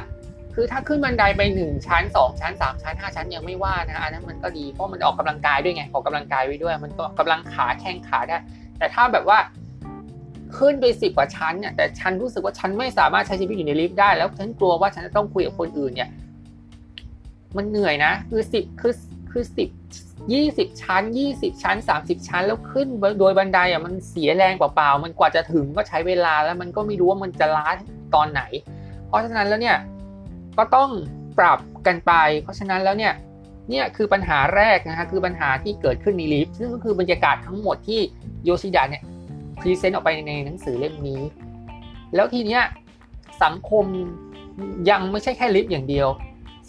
[0.55, 8.37] คือถ้าขึ้นบันไดไปหนึ่งชั้นสองชั้นสามชั้นห้าชั้นยังไม่ว่านะอันนั้นมันก็ดีเพราะมันออกกำลังกายด้วยไงออกกำลังกายไว้ด้วย มันก็กำลังขาแข้งขาได้
[8.77, 9.39] แต่ถ้าแบบว่า
[10.57, 16.09] ขึ้นไปสิบกว่าชั้นเนี่ยแต่ฉันรู้สึกว่าฉันไม่สามารถใช้ชีวิตอยู่ในลิฟต์ได้ แล้วฉันกลัวว่าฉันจะต้องคุยกับคนอื่นเนี่ย
[17.57, 18.93] มันเหนื่อยนะ คือสิบคือ
[19.31, 19.69] คือสิบ
[20.33, 22.87] ยี่สิบชั้นยี่สิบชั้นสามสิบชั้นแล้วขึ้น
[23.19, 27.69] โดยบันไดอะมันเสียแรงเปล่าๆมันกว่าจะถึงก็ใช้เวลาแล้วมันก็ไม่รู้ว่ามันจะล้า
[28.15, 28.41] ตอนไหน
[29.07, 29.77] เพราะฉะนั้นแล้วเนี่ย
[30.57, 30.89] ก็ต้อง
[31.39, 33.13] ปรับกันไป เพราะฉะนั้นแล้วเนี่ย
[33.69, 37.99] เนี่ยคือปัญหาแรกนะฮะคือปัญหาที่เกิดขึ้นในลิฟต์ซึ่งก็คือบรรยากาศทั้งหมดที่
[38.43, 39.03] โยชิดะเนี่ย
[39.59, 41.21] present ออกไปในหนังสือเล่มนี้
[42.15, 42.61] แล้วทีเนี้ย
[43.43, 43.85] สังคม
[44.89, 46.07] ยังไม่ใช่แค่ลิฟต์อย่างเดียว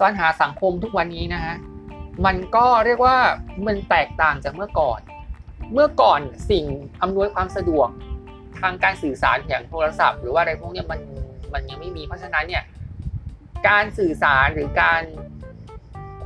[0.00, 1.55] ปัญหาสังคมทุกวันนี้นะฮะ
[2.26, 3.19] มันก็เรียกว่า
[3.66, 5.00] มันแตกต่างจากเมื่อก่อน
[5.73, 6.64] เมื่อก่อนสิ่ง
[7.02, 7.88] อำนวยความสะดวก
[8.61, 11.00] ทางการสื่อสารอย่างโทรศัพท์ หรือว่าอะไรพวกนี้มัน
[11.52, 12.64] มันยังไม่มี เพราะฉะนั้นเนี่ย
[13.69, 15.02] การสื่อสารหรือการ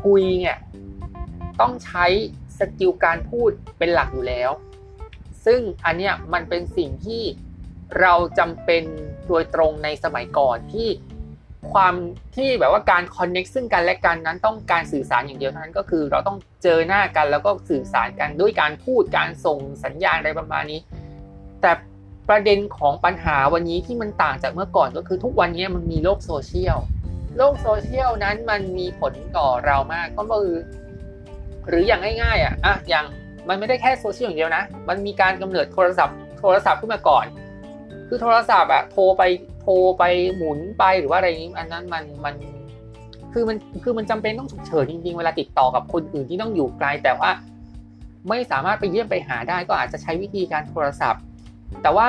[0.02, 0.56] คุยเนี่ย
[1.60, 2.06] ต้องใช้
[2.58, 4.50] สกิลการพูดเป็นหลักอยู่แล้ว
[5.46, 7.22] ซึ่งอันเนี้ยมันเป็นสิ่งที่
[8.00, 8.82] เราจำเป็น
[9.28, 10.88] โดยตรงในสมัยก่อนที่
[11.72, 11.94] ความ
[12.36, 20.80] ที่แบบว่าการ connect ซึ่งกันและกันนั้นต้องการสื่อสารอย่างเดียวเท่านั้นก็คือ เราต้องเจอหน้ากันแล้วก็สื่อสารกันด้วยการพูดการส่งสัญญาณอะไรประมาณนี้
[21.60, 21.72] แต่
[22.28, 26.78] ประเด็นของปัญหาวันนี้ที่มันต่างจากเมื่อก่อนก็คือทุกวันนี้มันมีโลกโซเชียล
[27.36, 30.56] โลกโซเชียลนั้นมันมีผลต่อเรามากก็คือ
[31.68, 33.06] หรืออย่างง่ายๆอะอะอย่าง
[33.48, 37.26] มันไม่ได้แค่โซเชียลอย่างเดียวนะ มันมีการกำเนิดโทรศัพท์ โทรศัพท์ขึ้นมาก่อน
[38.08, 39.22] คือโทรศัพท์อะโทรไป
[39.68, 40.04] โทรไป
[40.36, 42.34] หมุนไปหรือว่าอะไรนี้อันนั้นมันมัน
[43.32, 47.30] คือมันคือมันจำเป็นต้องฉุกเฉินจริงๆ เวลาติดต่อกับคนอื่นที่ต้องอยู่ไกล แต่ว่า
[48.28, 51.22] ไม่สามารถไปเยี่ยมไปหาได้ก็อาจจะใช้วิธีการโทรศัพท์
[51.82, 52.08] แต่ว่า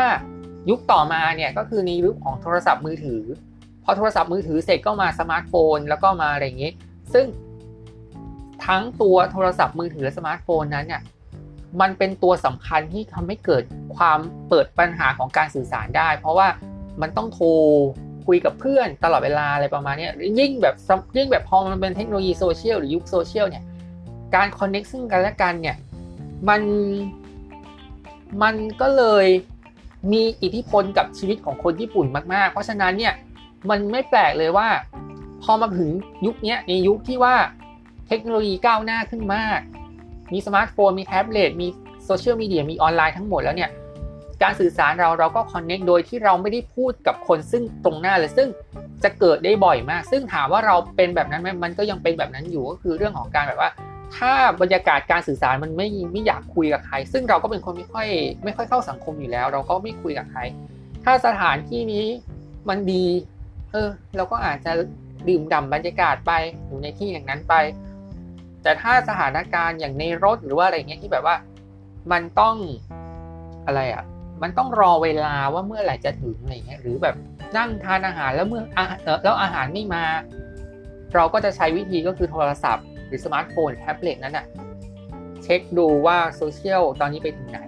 [0.70, 3.22] ยุคต่อมาเนี่ยก็คือในยุคของโทรศัพท์มือถือ
[3.84, 6.72] พอโทรศัพท์มือถือเสร็จก็มาสมาร์ทโฟน แล้วก็มาอะไรอย่างนี้
[7.13, 7.26] ซึ่ง
[8.65, 11.02] ทั้งตัวโทรศัพท์มือถือและสมาร์ทโฟนนั้นเนี่ย
[11.82, 13.63] มันเป็นตัวสำคัญที่ทำให้เกิด
[13.96, 16.48] ความเปิดปัญหาของการสื่อสารได้ เพราะว่า
[17.01, 17.47] มันต้องโทร
[18.25, 20.75] คุยกับเพื่อนตลอดเวลาอะไรประมาณนี้ยิ่งแบบ
[21.17, 23.63] ยิ่งแบบพอมันเป็นเทคโนโลยีโซเชียลหรือยุคโซเชียลเนี่ย
[24.36, 25.77] การคอนเน็กซึ่งกันและกันเนี่ย
[26.49, 26.62] มัน
[28.43, 29.27] มันก็เลย
[30.12, 33.13] มีอิทธิพลกับชีวิตของคนญี่ปุ่นมาก ๆ เพราะฉะนั้นเนี่ย
[33.69, 34.67] มันไม่แปลกเลยว่า
[35.43, 35.91] พอมาถึง
[36.25, 37.36] ยุคนี้ในยุคที่ว่า
[38.07, 39.60] เทคโนโลยีก้าวหน้าขึ้นมาก
[40.33, 41.67] มีสมาร์ทโฟน มีแท็บเล็ตมี
[42.05, 43.69] โซเชียลมีเดียมีออนไลน์ทั้งหมดแล้วเนี่ย
[44.43, 48.47] การสื่อสารเราเราก็ connect โดยที่เราไม่ได้พูดกับคนซึ่งตรงหน้าเลยซึ่ง
[49.04, 53.69] จะเกิดได้บ่อยมาก ซึ่งถามว่าเราเป็นแบบนั้นไหมมันก็ยังเป็นแบบนั้นอยู่ก็คือเรื่องของการแบบว่า
[54.17, 58.08] ถ้าบรรยากาศการสื่อสารมันไม่ไม่อยากคุยกับใคร ซึ่งเราก็เป็นคนไม่ค่อย
[58.43, 60.41] ไม่ค่อยเข้าสังคมอยู่แล้ว เราก็ไม่คุยกับใคร
[61.04, 62.06] ถ้าสถานที่นี้
[62.69, 63.06] มันดี
[63.71, 64.71] เออ เราก็อาจจะ
[65.28, 66.32] ดื่มด่ำบรรยากาศไป
[66.67, 67.54] อยู่ในที่อย่างนั้นไป
[68.63, 71.36] แต่ถ้าสถานการณ์อย่างในรถหรือว่าอะไรเงี้ยที่แบบว่า
[72.12, 72.56] มันต้อง
[73.65, 74.04] อะไรอะ่ะ
[74.41, 77.15] มันต้องรอเวลาว่าเมื่อไหร่จะถึงอะไรเงี้ยหรือแบบ
[77.58, 78.62] นั่งทานอาหารแล้วเมื่อ
[79.23, 80.06] แล้วอาหารไม่มา
[81.15, 84.45] เราก็จะใช้วิธีก็คือโทรศัพท์ หรือสมาร์ทโฟนแท็บเล็ตนั้นอะ
[85.43, 87.60] เช็คดูว่าโซเชียลตอนนี้ไปถึงไหน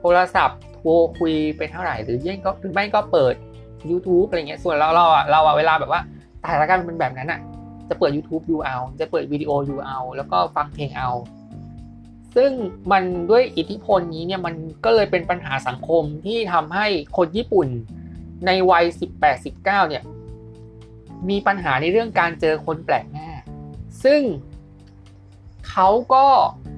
[0.00, 3.34] โทรศัพท์โทรคุยไปเท่าไหร่ หรือยังก็หรือไม่ก็เปิด
[3.90, 6.00] YouTube อะไรเงี้ยส่วนเราเราอะเราอะเวลาแบบว่า
[6.42, 7.40] สถานการณ์เป็นแบบนั้นอะ
[7.88, 11.10] จะเปิด YouTube ดูเอา จะเปิดวิดีโอดูเอา แล้วก็ฟังเพลงเอา
[12.40, 12.52] ซึ่ง
[12.92, 17.68] มันด้วยอิทธิพลนี้เนี่ยมันก็เลยเป็นปัญหาสังคมที่ทำให้คนญี่ปุ่น
[18.46, 18.84] ในวัย
[19.32, 20.02] 18-19เนี่ย
[21.30, 23.30] มีปัญหาในเรื่องการเจอคนแปลกหน้า
[24.04, 24.20] ซึ่ง
[25.68, 26.26] เขาก็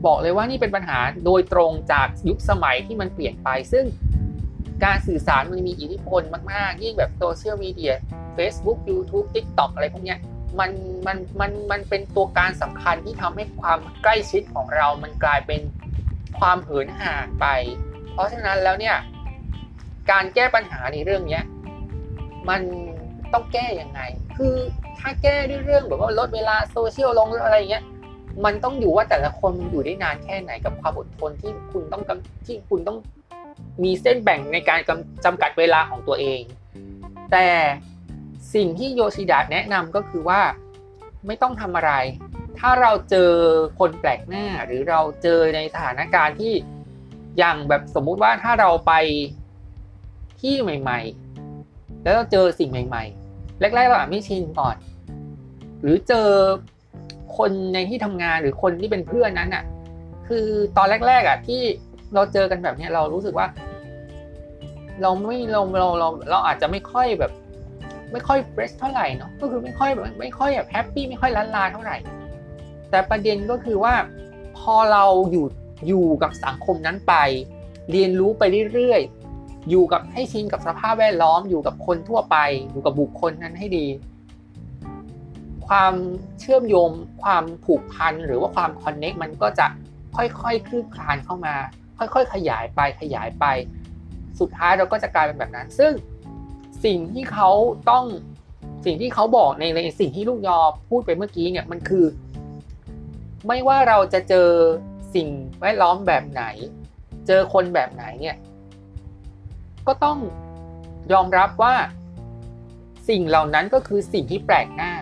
[0.07, 3.85] บอกเลยว่านี่เป็นปัญหาโดยตรงจากยุคสมัยที่มันเปลี่ยนไป ซึ่ง
[4.85, 7.94] การสื่อสารมันมีอิทธิพลมาก ๆ ยิ่งแบบโซเชียลมีเดีย
[8.37, 10.18] Facebook YouTube TikTok อะไรพวกเนี้ย
[10.59, 10.71] มัน
[11.07, 15.61] มันมันมันเป็นตัวการสำคัญที่ทำให้ความใกล้ชิดของเรา มันกลายเป็น
[16.39, 17.47] ความเหินห่างไป
[18.13, 18.97] เพราะฉะนั้นแล้วเนี่ย
[20.11, 21.45] การแก้ปัญหาในเรื่องเนี้ย
[22.49, 22.61] มัน
[23.33, 24.01] ต้องแก้ยังไง
[24.37, 24.55] คือ
[24.99, 27.85] ถ้าแก้ด้วยเรื่องแบบว่าลดเวลาโซเชียลลงหรืออะไรเงี้ย
[28.45, 32.03] มันต้องอยู่ว่าแต่ละคนมันอยู่ได้นานแค่ไหนกับความอดทนที่คุณต้อง
[32.47, 32.99] ที่คุณต้อง
[33.83, 34.81] มีเส้นแบ่งในการ
[35.25, 36.41] จำกัดเวลาของตัวเอง
[37.33, 37.47] แต่
[38.55, 40.41] สิ่งที่โยชิดะแนะนำก็คือว่า
[41.27, 41.93] ไม่ต้องทำอะไร
[42.59, 43.31] ถ้าเราเจอ
[43.79, 46.53] คนแปลกหน้าหรือเราเจอในสถานการณ์ที่
[47.39, 48.93] อย่างแบบสมมุติว่าถ้าเราไป
[50.41, 51.01] ที่ใหม่
[51.53, 54.77] ๆ แล้วเราเจอสิ่งใหม่ ๆ แรกๆเราอาจไม่ชินก่อน
[55.83, 56.29] หรือเจอ
[57.37, 59.65] คนในที่ทำงานหรือคนที่เป็นเพื่อนนั้นอะ
[60.29, 61.63] คือตอนแรกๆอะ ที่
[62.15, 63.47] เราเจอกันแบบเนี้ยเรารู้สึกว่า
[65.03, 67.33] เราไม่เราเราเราเราอาจจะไม่ค่อยแบบ
[68.12, 71.96] ไม่ค่อย fresh เท่าไหร่เนาะก็คือไม่ค่อยแบบไม่ค่อยแบบ happy ไม่ค่อยลั้ลลาเท่าไหร่
[72.90, 73.94] แต่ประเด็นก็คือว่า
[74.59, 75.46] พอเราอยู่
[75.88, 77.14] อยู่กับสังคมนั้นไป
[77.90, 78.42] เรียนรู้ไป
[78.73, 82.37] เรื่อยๆ อยู่กับให้ชินกับสภาพแวดล้อมอยู่กับคนทั่วไป
[82.70, 83.87] อยู่กับบุคคลนั้นให้ดี
[85.68, 85.94] ความ
[86.40, 86.90] เชื่อมโยง
[87.23, 89.66] ความผูกพันหรือว่าความคอนเน็กมันก็จะ
[90.16, 91.55] ค่อยๆคลื่นคลานเข้ามา
[91.99, 93.44] ค่อยๆ ขยายไปขยายไป
[94.40, 95.92] สุดท้ายเราก็จะกลายเป็นแบบนั้น ซึ่ง
[96.85, 97.51] สิ่งที่เขา
[97.90, 98.05] ต้อง
[98.85, 100.59] สิ่งที่เขาบอกในในสิ่งที่ลูกยอ
[100.90, 102.07] พูดไปเมื่อกี้เนี่ยมันคือ
[103.47, 104.49] ไม่ว่าเราจะเจอ
[105.14, 105.29] สิ่ง
[105.61, 106.43] แวดล้อมแบบไหน
[107.27, 108.37] เจอคนแบบไหนเนี่ย
[109.87, 110.19] ก็ต้อง
[111.12, 111.75] ยอมรับว่า
[113.09, 114.93] สิ่งเหล่านั้นก็คือสิ่งที่แปลกหน้า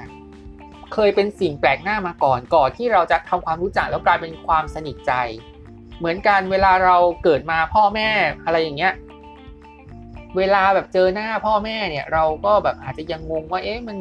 [0.94, 5.12] เคยเป็นสิ่งแปลกหน้ามาก่อนก่อนที่เราจะทำความรู้จักแล้วกลายเป็นความสนิทใจ
[5.98, 8.08] เหมือนกันเวลาเราเกิดมาพ่อแม่
[8.44, 8.94] อะไรอย่างเงี้ย
[10.38, 13.98] เวลาแบบเจอหน้าพ่อแม่เนี่ย เราก็แบบอาจจะยังงงว่า เอ๊ะมัน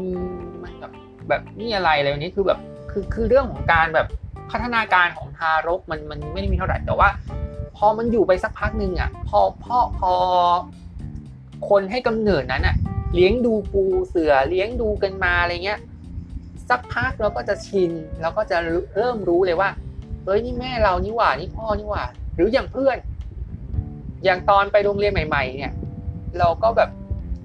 [0.63, 0.91] มันแบบ
[1.29, 2.59] แบบนี่อะไรอะไรนี้คือแบบ
[2.91, 4.07] คือคือเรื่องของการแบบ
[4.51, 7.09] พัฒนาการของทารกมันมันไม่ได้มีเท่าไหร่แต่ว่า
[7.77, 10.11] พอมันอยู่ไปสักพักหนึ่งอะพอพ่อพอ
[11.69, 12.75] คนให้กำเนิดนั้นอะ
[13.13, 15.79] เลี้ยงดูปูเสือเลี้ยงดูกันมาอะไรเงี้ย
[16.69, 18.57] สักพักเราก็จะชินเราก็จะ
[18.95, 19.69] เริ่มรู้เลยว่า
[20.25, 22.03] เฮ้ยนี่แม่เรานี่หว่านี่พ่อนี่หว่า
[22.35, 22.97] หรืออย่างเพื่อน
[24.23, 25.73] อย่างตอนไปโรงเรียนใหม่ ๆ เนี่ย
[26.39, 26.89] เราก็แบบ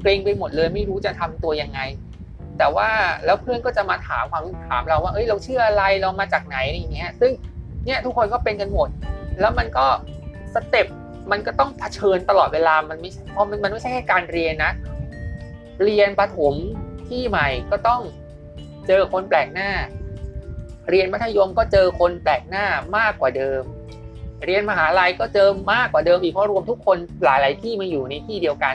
[0.00, 1.80] เกรงไปหมดเลยไม่รู้จะทำตัวยังไง
[2.58, 2.88] แต่ว่า
[3.24, 7.32] แล้วเพื่อนก็จะมาถามความถามเราว่าเอ้ยเราเชื่ออะไรเรามาจากไหนอะไรเงี้ย ซึ่ง
[7.86, 8.88] เนี่ยทุกคนก็เป็นกันหมด
[9.40, 9.86] แล้วมันก็
[10.54, 10.86] สเต็ป
[11.30, 14.72] มันก็ต้องเผชิญตลอดเวลามันไม่เพราะมันมันไม่ใช่แค่การเรียนนะ
[15.84, 16.54] เรียนประถม
[17.08, 18.00] ที่ใหม่ก็ต้อง
[18.88, 19.70] เจอคนแปลกหน้า
[20.90, 22.64] เรียนมัธยมก็เจอคนแปลกหน้า
[22.96, 23.62] มากกว่าเดิม
[24.46, 28.74] เรียนมหาลัยก็เจอมากกว่าเดิมอีกเพราะรวมทุกคนหลาย ๆ ที่มาอยู่ในที่เดียวกัน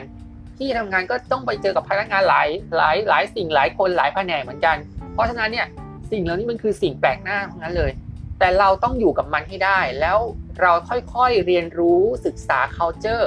[0.58, 4.78] ที่ทำงานก็ต้องไปเจอกับพนักงานหลายหลายหลายสิ่งหลายคนหลายแผนกเหมือนกัน
[5.14, 5.68] เพราะฉะนั้นเนี่ย
[6.12, 7.92] สิ่งเหล่านี้มันคือสิ่งแปลกหน้าทั้งนั้นเลย
[8.40, 10.18] แต่เราต้องอยู่กับมันให้ได้ แล้ว
[10.62, 10.72] เรา
[11.14, 13.26] ค่อย ๆ เรียนรู้ศึกษา culture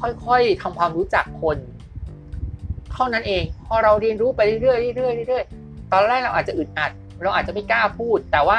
[0.00, 1.58] ค่อยๆทำความรู้จักคน
[2.92, 6.90] เท่านั้นเอง พอเราเรียนรู้ไปเรื่อยๆเรื่อยๆเรื่อยๆตอนแรกเราอาจจะอึดอัด
[7.22, 8.58] เราอาจจะไม่กล้าพูด แต่ว่า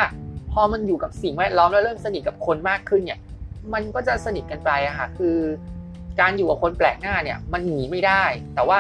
[0.54, 3.20] พอมันอยู่กับสิ่งแวดล้อมแล้วเริ่มสนิทกับคนมากขึ้นเนี่ย
[3.74, 5.38] มันก็จะสนิทกันไปอะค่ะคือ
[6.20, 8.24] การอยู่กับคนแปลกหน้าเนี่ยมันหนีไม่ได้
[8.56, 8.80] แต่ว่า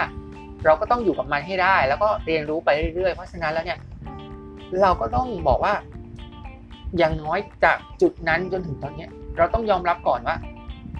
[0.65, 3.79] เราก็ต้องอยู่กับมันให้ได้ แล้วก็เรียนรู้ไปเรื่อยๆ เพราะฉะนั้นแล้วเนี่ย
[4.81, 5.73] เราก็ต้องบอกว่า
[6.97, 9.07] อย่างน้อยจากจุดนั้นจนถึงตอนนี้
[9.37, 10.35] เราต้องยอมรับก่อนว่า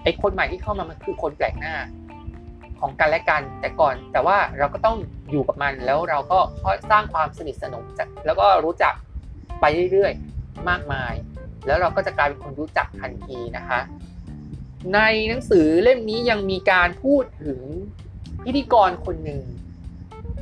[0.04, 1.76] ไอ้คนใหม่ที่เข้ามามันคือคนแปลกหน้า
[2.80, 4.98] ของกันและกันแต่ก่อน แต่ว่าเราก็ต้อง
[5.32, 8.94] อยู่กับมันแล้วเราก็ค่อยสร้างความสนิทสนมจากแล้วก็รู้จัก
[9.62, 10.31] ไปเรื่อยๆ
[10.70, 11.14] มากมาย
[11.66, 13.80] แล้วเราก็จะกลายเป็นคนรู้จักทันทีนะคะ
[14.94, 17.60] ในหนังสือเล่มนี้ยังมีการพูดถึง
[18.44, 19.44] พิธีกรคนหนึ่ง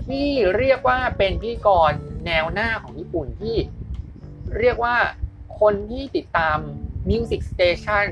[0.08, 0.28] ที่
[0.58, 1.92] เรียกว่าเป็นพิธีกร
[2.26, 3.56] แนวหน้าของญี่ปุ่นที่
[4.60, 4.98] เรียกว่า
[5.60, 6.58] คนที่ติดตาม
[7.10, 8.08] Music Station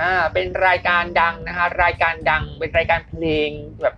[0.00, 3.94] อ่าเป็นรายการดังนะคะรายการดังเป็นรายการเพลงแบบ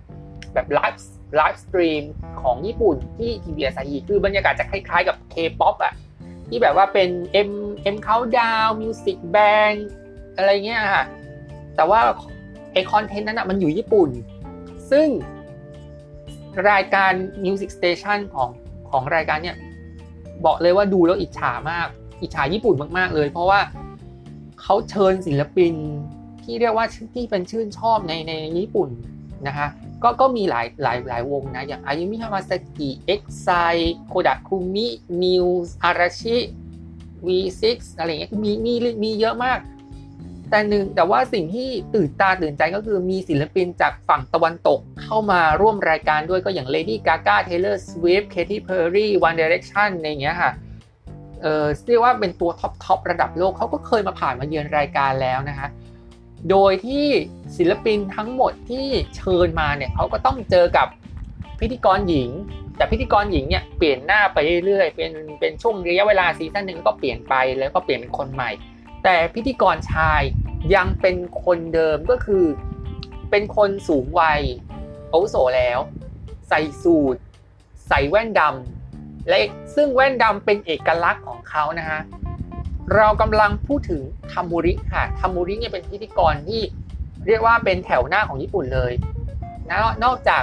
[0.55, 2.03] แบบ live live stream
[2.42, 5.94] ของญี่ปุ่นที่ทีวีอาซาฮีคือบรรยากาศจะคล้ายๆกับ K-POP อะ
[6.48, 7.11] ที่แบบว่าเป็น
[7.48, 7.52] M
[7.94, 9.79] M Countdown Music Bank
[10.37, 11.04] อะไรเงี้ยค่ะ
[11.76, 12.00] แต่ว่า
[12.72, 14.08] ไอ้คอนเทนต์นั้นอะมันอยู่ญี่ปุ่น
[14.90, 15.08] ซึ่ง
[16.70, 17.12] รายการ
[17.44, 18.48] Music Station ของ
[18.90, 19.56] ของรายการเนี่ย
[20.44, 21.88] บอกเลยว่าดูแล้วอิจฉามาก
[22.22, 23.61] อิจฉาญี่ปุ่นมากๆเลย เพราะว่า
[24.62, 25.74] เขาเชิญศิลปิน
[26.44, 28.88] ที่เรียกว่าที่เป็นชื่นชอบในในญี่ปุ่น
[29.48, 29.68] นะคะ
[30.02, 33.48] ก็ก็มีหลายหลายหลายวงนะ อย่าง Ayumi Hamasaki EXILE
[34.07, 36.38] Koda Kumi NEWS Arashi
[37.26, 37.64] V6
[37.98, 39.58] อะไรเงี้ยมีมีมีเยอะมาก
[40.50, 50.52] แต่หนึ่งแต่ว่าสิ่งที่ตื่นตาตื่นใจก็คือมีศิลปินจากฝั่งตะวันตกเข้ามาร่วมรายการด้วยก็อย่าง Lady Gaga Taylor Swift Katy Perry One Direction ในเงี้ยค่ะ
[51.42, 55.68] เออเรียกว่าเป็นตัว top top ระดับโลกเขาก็เคยมาผ่านมาเยือนรายการแล้วนะคะ
[56.51, 57.07] โดยที่
[57.57, 60.88] ศิลปินทั้งหมดที่เชิญมาเนี่ยเขาก็ต้องเจอกับ
[61.61, 62.31] พิธีกรหญิง
[62.77, 68.51] แต่พิธีกรหญิงเนี่ยเปลี่ยนหน้าไปเรื่อยๆเป็นเป็นช่วงระยะเวลาซีซั่นหนึ่งก็เปลี่ยนไปแล้วก็เปลี่ยนเป็นคนใหม่
[69.05, 70.22] แต่พิธีกรชาย
[70.74, 72.44] ยังเป็นคนเดิมก็คือ
[73.31, 74.40] เป็นคนสูงวัย
[75.12, 75.79] อาวุโสแล้ว
[76.48, 77.16] ใส่สูท
[77.88, 79.38] ใส่แว่นดำและ
[79.74, 82.01] ซึ่งแว่นดำเป็นเอกลักษณ์ของเขานะฮะ
[82.94, 86.61] เรากำลังพูดถึงทามูริค่ะทามูริเนี่ยเป็นพิธีกรที่
[87.27, 88.92] เรียกว่าเป็นแถวหน้าของญี่ปุ่นเลย
[89.70, 90.42] นะนอกจาก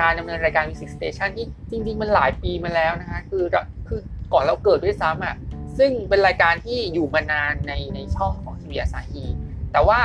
[0.00, 3.44] การดำเนินรายการ Music Station ที่จริง ๆ มันหลายปีมาแล้วนะคะคือ
[3.88, 4.00] คือ
[4.32, 5.34] ก่อนเราเกิดด้วยซ้ำอะ
[5.78, 9.24] ซึ่งเป็นรายการที่อยู่มานานในในช่องของทีวีอาซาฮี
[9.72, 10.00] แต่ว่า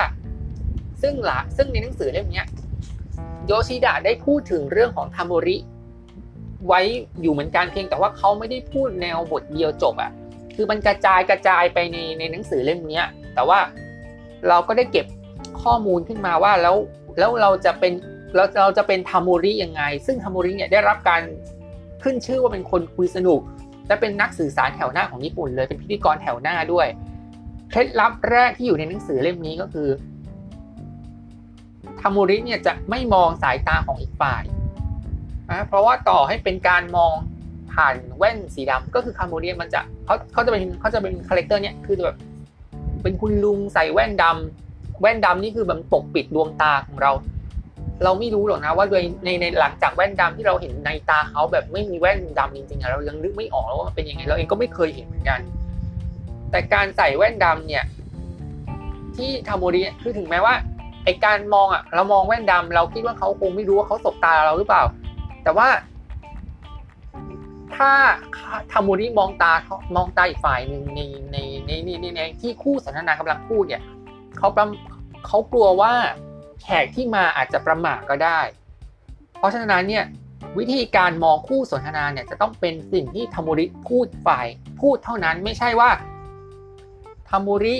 [1.02, 2.44] ซึ่งละซึ่งในหนังสือเล่มนี้
[3.46, 5.58] โยชิดะได้พูดถึงเรื่องของทาโมริ
[6.68, 6.82] ไว้
[7.22, 10.12] อยู่เหมือนกันเพียงแต่ว่าเขาไม่ได้พูดแนวบทเดียวจบอะ
[10.62, 13.02] คือมันกระจายกระจายไปในในหนังสือเล่มนี้
[13.36, 13.60] แต่ว่า
[14.48, 15.06] เราก็ได้เก็บ
[15.64, 16.76] ข้อมูลขึ้นมาว่าแล้ว
[17.20, 17.94] แล้วเราจะเป็น
[18.36, 21.22] เราเราจะเป็นทาโมริยังไง ซึ่งทาโมริเนี่ยได้รับการ
[22.04, 23.42] ขึ้นชื่อว่าเป็นคนคุยสนุก
[23.88, 26.88] และเป็นนักสื่อสารแถวหน้าของญี่ปุ่นเลย เป็นพิธีกรแถวหน้าด้วย
[27.70, 29.90] เคล็ดลับแรกที่อยู่ในหนังสือเล่มนี้ก็คือ
[32.02, 34.44] ทามูริเนี่ยจะไม่มองสายตาของอีกฝ่าย
[35.50, 37.14] นะเพราะว่าต่อให้เป็นการมอง
[37.74, 42.18] ผ่านแว่นสีดำก็คือทาโมริมันจะเขาเขาจะเป็นเขาจะเป็น character เนี่ยคือแบบ
[43.04, 47.12] เป็นคุณลุงใส่แว่นดำแว่นดำนี่คือแบบปกปิดดวงตาของเรา
[48.04, 55.40] เราไม่รู้หรอกนะว่าโดยในในหลังจากแว่นดำที่เราเห็นในตาเขาแบบไม่มีแว่นดำจริงๆเรายังนึกไม่ออกว่าเป็นยังไงเราเองก็ไม่เคยเห็นเหมือนกัน
[56.52, 57.84] แต่การใส่แว่นดำเนี่ย
[59.16, 60.54] ที่ทาโมริคือถึงแม้ว่า
[61.06, 64.84] ไอการมองอะเรามองแว่นดำเราคิดว่าเขาคงไม่รู้ว่าเขาสบตาเราหรือเปล่า
[65.44, 65.68] แต่ว่า
[67.76, 67.92] ถ้า
[68.72, 69.54] ทาโมริมองตา
[69.96, 71.00] มองตาอีกฝ่ายหนึ่งใน
[71.32, 73.82] ในในในในที่คู่สนทนากำลังพูดเนี่ย
[74.38, 74.50] เขา
[75.28, 75.94] เขากลัวว่า
[76.62, 78.40] แขกที่มาอาจจะประมาทก็ได้
[79.38, 80.06] เพราะฉะนั้นเนี่ย
[80.58, 84.48] วิธีการมองคู่สนทนาเนี่ยจะต้องเป็นสิ่งที่ทามุริพูดฝ่าย
[84.82, 85.90] พูดเท่านั้นไม่ใช่ว่า
[87.30, 87.76] ทามุริ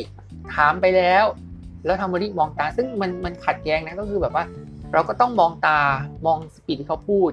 [0.56, 1.26] ถามไปแล้ว
[1.86, 4.46] แล้วทามุริมองตาซึ่งมันมันขัดแย้งนะก็คือแบบว่า
[4.94, 5.80] เราก็ต้องมองตา
[6.26, 7.32] มองสปีดที่เขาพูด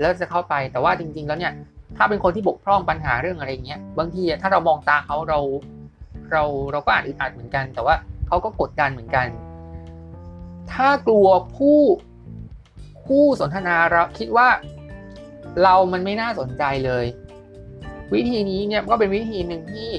[0.00, 1.52] แล้วจะเข้าไปแต่ว่าจริง ๆ แล้วเนี่ย
[1.96, 5.40] ถ้าเป็นคนที่บกพร่องปัญหาเรื่องอะไรเงี้ยบางทีถ้าเรามองตาเขาเรา
[6.32, 7.94] เราเราก็อาจอึดอัดเหมือนกัน แต่ว่า
[8.26, 9.26] เขาก็กดดันเหมือนกัน
[10.72, 11.80] ถ้ากลัวผู้
[13.06, 14.48] ผู้สนทนาเราคิดว่า
[15.62, 17.06] เรามันไม่น่าสนใจเลย
[18.14, 19.90] วิธีนี้เนี่ยก็เป็นวิธีหนึ่งที่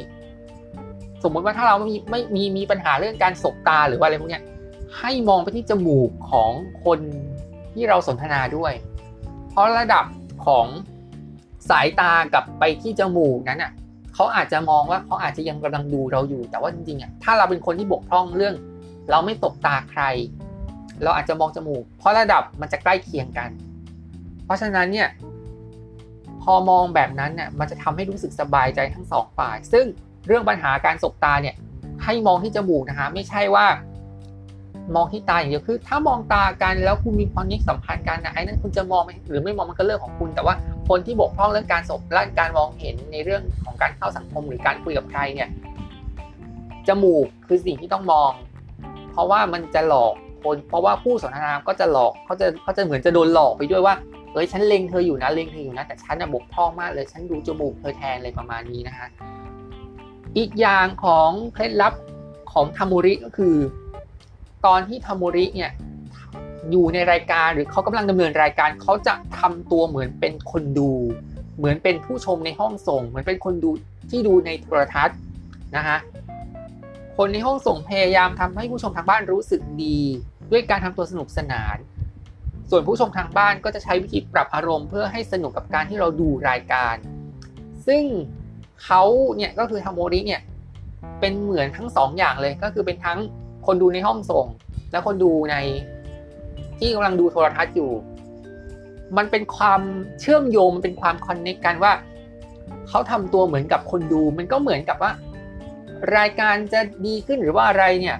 [1.23, 4.41] สมมติว่าถ้าเราไม่มีไม่มีมีปัญหาเรื่องการสบตาหรือว่าอะไรพวกนี้
[4.99, 6.51] ให้มองไปที่จมูกของ
[6.85, 6.99] คน
[7.73, 8.73] ที่เราสนทนาด้วย
[9.57, 10.05] ราะระดับ
[10.45, 10.67] ของ
[11.69, 13.71] สายตากับไปที่จมูกนั้นอะ
[14.13, 18.55] เขาอาจจะมองว่าเขาอาจจะยังกำลังดูเราอยู่ แต่ว่าจริงๆอะถ้าเราเป็นคนที่บกพร่องเรื่อง
[19.09, 20.03] เราไม่ตบตาใคร
[21.03, 23.49] เราอาจจะมองจมูก เพราะระดับมันจะใกล้เคียงกัน
[24.45, 25.09] เพราะฉะนั้นเนี่ย
[26.41, 29.85] พอมองแบบนั้นเนี่ยมันจะทำให้รู้สึกสบายใจทั้งสองฝ่าย ซึ่ง
[30.27, 31.55] เรื่องปัญหาการสบตาเนี่ย
[32.03, 33.65] ให้มองที่จมูกนะคะไม่ใช่ว่า
[34.95, 40.55] มองที่ตาอย่างเดียวคือ ถ้ามองตากันแล้วคุณมีความยึดสัมพันธ์กันนะไอ้นั้นคุณจะมองหรือไม่มองมันก็เรื่องของคุณ แต่ว่า
[40.89, 45.49] คนที่บกพร่องเรื่องการสบและการมองเห็นในเรื่องของการเข้าสังคมหรือการคุยกับใครเนี่ย
[46.87, 48.31] จมูกคือสิ่งที่ต้องมอง
[49.11, 53.95] เพราะว่ามันจะหลอกคนเพราะว่าผู้สนทนาก็จะหลอกเขาจะเขาจะเหมือนจะโดนหลอกไปด้วยว่า
[54.33, 59.07] เฮ้ยฉันเล็งเธออยู่นะเล็งเธออยู่นะแต่ฉันน่ะบกพร่องมากเลยฉันดูจมูกเธอแทนอะไรประมาณนี้นะคะ
[60.37, 61.93] อีกอย่างของเคล็ดลับ
[62.53, 63.55] ของทามุริก็คือ
[64.65, 65.71] ตอนที่ทามุริเนี่ย
[66.71, 70.91] อยู่ในรายการหรือเขากำลังดำเนินรายการเขาจะทำตัวเหมือนเป็นคนดู
[71.57, 73.71] เหมือนเป็นผู้ชมในห้องส่ง เหมือนเป็นคนดู
[74.09, 75.17] ที่ดูในโทรทัศน์
[75.75, 75.97] นะคะ
[77.17, 79.99] คนในห้องส่งพยายามทำให้ผู้ชมทางบ้านรู้สึกดี
[80.51, 81.77] ด้วยการทำตัวสนุกสนาน
[82.69, 86.95] ส่วนผู้ชมทางบ้านก็จะใช้วิธีปรับอารมณ์เพื่อให้สนุกกับการที่เราดูรายการ
[87.87, 88.03] ซึ่ง
[88.83, 89.01] เขา
[89.35, 90.41] เนี่ยก็คือทาโมริเนี่ย
[91.19, 93.19] เป็นเหมือนทั้งสองอย่างเลยก็คือเป็นทั้ง
[93.67, 94.45] คนดูในห้องส่ง
[94.91, 95.55] และคนดูใน
[96.79, 97.91] ที่กำลังดูโทรทัศน์อยู่
[99.17, 99.81] มันเป็นความ
[100.19, 101.93] เชื่อมโยงมันเป็นความคอนเนคกันว่า
[102.89, 105.11] เขาทำตัวเหมือนกับคนดู มันก็เหมือนกับว่า
[106.17, 108.17] รายการจะดีขึ้นหรือว่าอะไรเนี่ย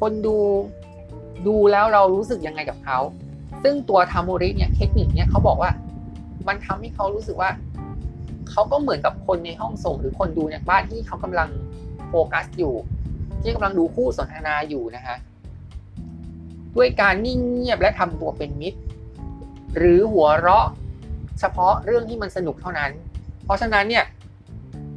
[0.00, 0.36] คนดู
[1.46, 2.98] ดูแล้วเรารู้สึกยังไงกับเขา
[3.62, 5.70] ซึ่งตัวทาโมริเนี่ยเทคนิคเนี่ยเขาบอกว่า
[6.48, 7.50] มันทำให้เขารู้สึกว่า
[8.50, 11.48] เขาก็เหมือนกับคนในห้องส่งหรือคนดูในบ้านที่เขากำลัง
[12.08, 12.74] โฟกัสอยู่
[13.44, 15.16] ที่กำลังดูคู่สนทนาอยู่นะคะ
[16.76, 18.80] ด้วยการนิ่งเงียบและทำตัวเป็นมิตร
[19.76, 20.66] หรือหัวเราะ
[21.40, 22.90] เฉพาะเรื่องที่มันสนุกเท่านั้น
[23.44, 24.04] เพราะฉะนั้นเนี่ย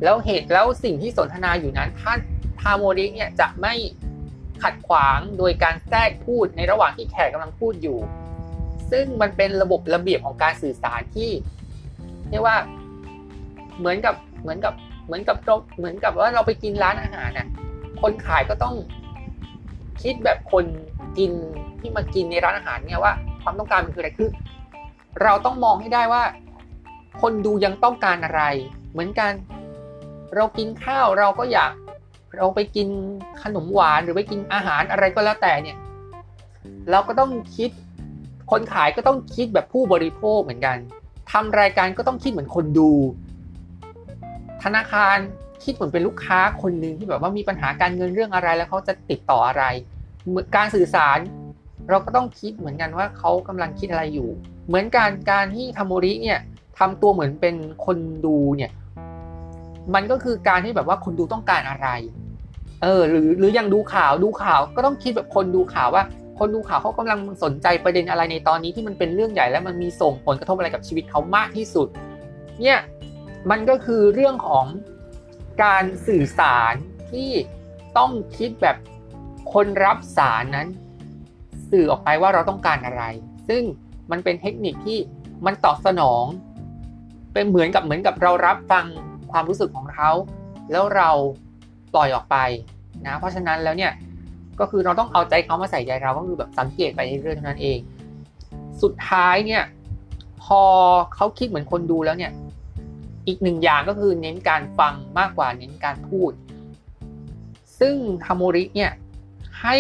[0.04, 2.20] แล้วเหตุแล้วสิ่งที่สนทนาอยู่นั้นท่าน
[2.60, 3.74] ทาโมริเนี่ยจะไม่
[4.64, 7.98] ขัดขวางโดยการแทรกพูดในระหว่างที่แขกกำลังพูดอยู่
[8.92, 11.32] ซึ่งมันเป็นระบบระเบียบของการสื่อสารที่
[12.30, 12.58] เรียกว่า
[13.80, 14.74] เหมือนกับเหมือนกับ
[15.06, 15.38] เหมือนกับ
[15.78, 17.48] เหมือนกับว่าเราไปกินร้านอาหารน่ะ
[18.02, 18.76] คนขายก็ต้อง
[20.02, 20.66] คิดแบบคน
[21.18, 21.32] กิน
[21.80, 24.30] ที่มากินในร้านอาหารเนี่ยว่า ความต้องการมันคืออะไรคือ
[25.24, 26.24] เราต้องมองให้ได้ว่า
[27.22, 28.42] คนดูยังต้องการอะไร
[28.92, 29.32] เหมือนกัน
[30.36, 31.72] เรากินข้าวเราก็อยาก
[32.38, 32.88] เราไปกิน
[33.44, 35.78] ขนมหวานหรือไปกินอาหารอะไรก็แล้วแต่เนี่ย
[36.92, 37.70] เราก็ต้องคิด
[38.52, 40.78] คนขายก็ต้องคิดแบบผู้บริโภคเหมือนกัน
[41.32, 42.92] ทำรายการก็ต้องคิดเหมือนคนดู
[44.64, 45.18] ธนาคาร
[45.64, 49.64] คิดเหมือนเป็นลูกค้าคนหนึ่งที่แบบว่ามีปัญหาการเงินเรื่องอะไร แล้วเขาจะติดต่ออะไร
[50.56, 51.20] การสื่อสาร
[51.90, 54.30] เราก็ต้องคิดเหมือนกันว่าเขากำลังคิดอะไรอยู่
[54.68, 56.40] เหมือนการการที่ทาโมริเนี่ย
[56.80, 58.72] ทำตัวเหมือนเป็นคนดูเนี่ย
[59.94, 61.88] มันก็คือการที่แบบว่าคนดูต้องการอะไร
[62.84, 66.04] เออ หรือหรือยังดูข่าวดูข่าว ก็ต้องคิดแบบคนดูข่าวว่า
[66.40, 71.88] คนดูข่าวเขากำลังสนใจประเด็นอะไรในตอนนี้ที่มันเป็นเรื่องใหญ่และมันมีส่งผลกระทบอะไรกับชีวิตเขามากที่สุด
[72.62, 72.80] เนี่ย
[73.52, 74.66] มันก็คือเรื่องของ
[75.64, 76.74] การสื่อสาร
[77.12, 77.32] ที่
[77.98, 78.78] ต้องคิดแบบ
[79.54, 80.68] คนรับสารนั้น
[81.72, 83.04] สื่อออกไปว่าเราต้องการอะไร
[83.50, 83.64] ซึ่ง
[84.12, 84.98] มันเป็นเทคนิคที่
[85.46, 86.26] มันตอบสนอง
[87.34, 88.86] เป็นเหมือนกับเหมือนกับเรารับฟัง
[89.32, 90.12] ความรู้สึกของเขา
[90.72, 91.10] แล้วเรา
[91.94, 92.38] ปล่อยออกไป
[93.06, 93.92] นะ เพราะฉะนั้นแล้วเนี่ย
[94.60, 97.80] ก็คือเราต้องเอาใจเขามาใส่ใจเราก็คือแบบสังเกตไปเรื่อยๆเท่านั้นเอง
[98.82, 99.64] สุดท้ายเนี่ย
[100.44, 100.62] พอ
[101.16, 102.32] เขาคิดเหมือนคนดูแล้วเนี่ย
[103.28, 106.32] อีกหนึ่งอย่างก็คือเน้นการฟังมากกว่าเน้นการพูด
[107.80, 107.96] ซึ่ง
[108.28, 108.92] ฮาโมริเนี่ย
[109.62, 109.76] ให้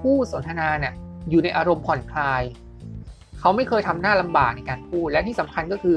[0.00, 0.94] ผู้สนทนาเนี่ย
[1.30, 2.42] อยู่ในอารมณ์ผ่อนคลาย
[3.38, 5.96] เขาไม่เคยทำหน้าลำบากในการพูด และที่สำคัญก็คือ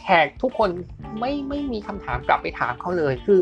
[0.00, 0.70] แขกทุกคน
[1.18, 3.40] ไม่ไม่มีคำถามกลับไปถามเขาเลยคือ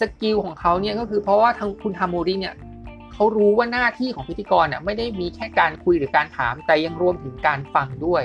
[0.00, 2.54] สกิลของเขาเนี่ยก็คือเพราะว่าทางคุณฮาโมริเนี่ย
[3.12, 8.22] เขารู้ว่าหน้าที่ของพิธีกรเนี่ยไม่ได้มีแค่การคุยหรือการถามแต่ยังรวมถึงการฟังด้วย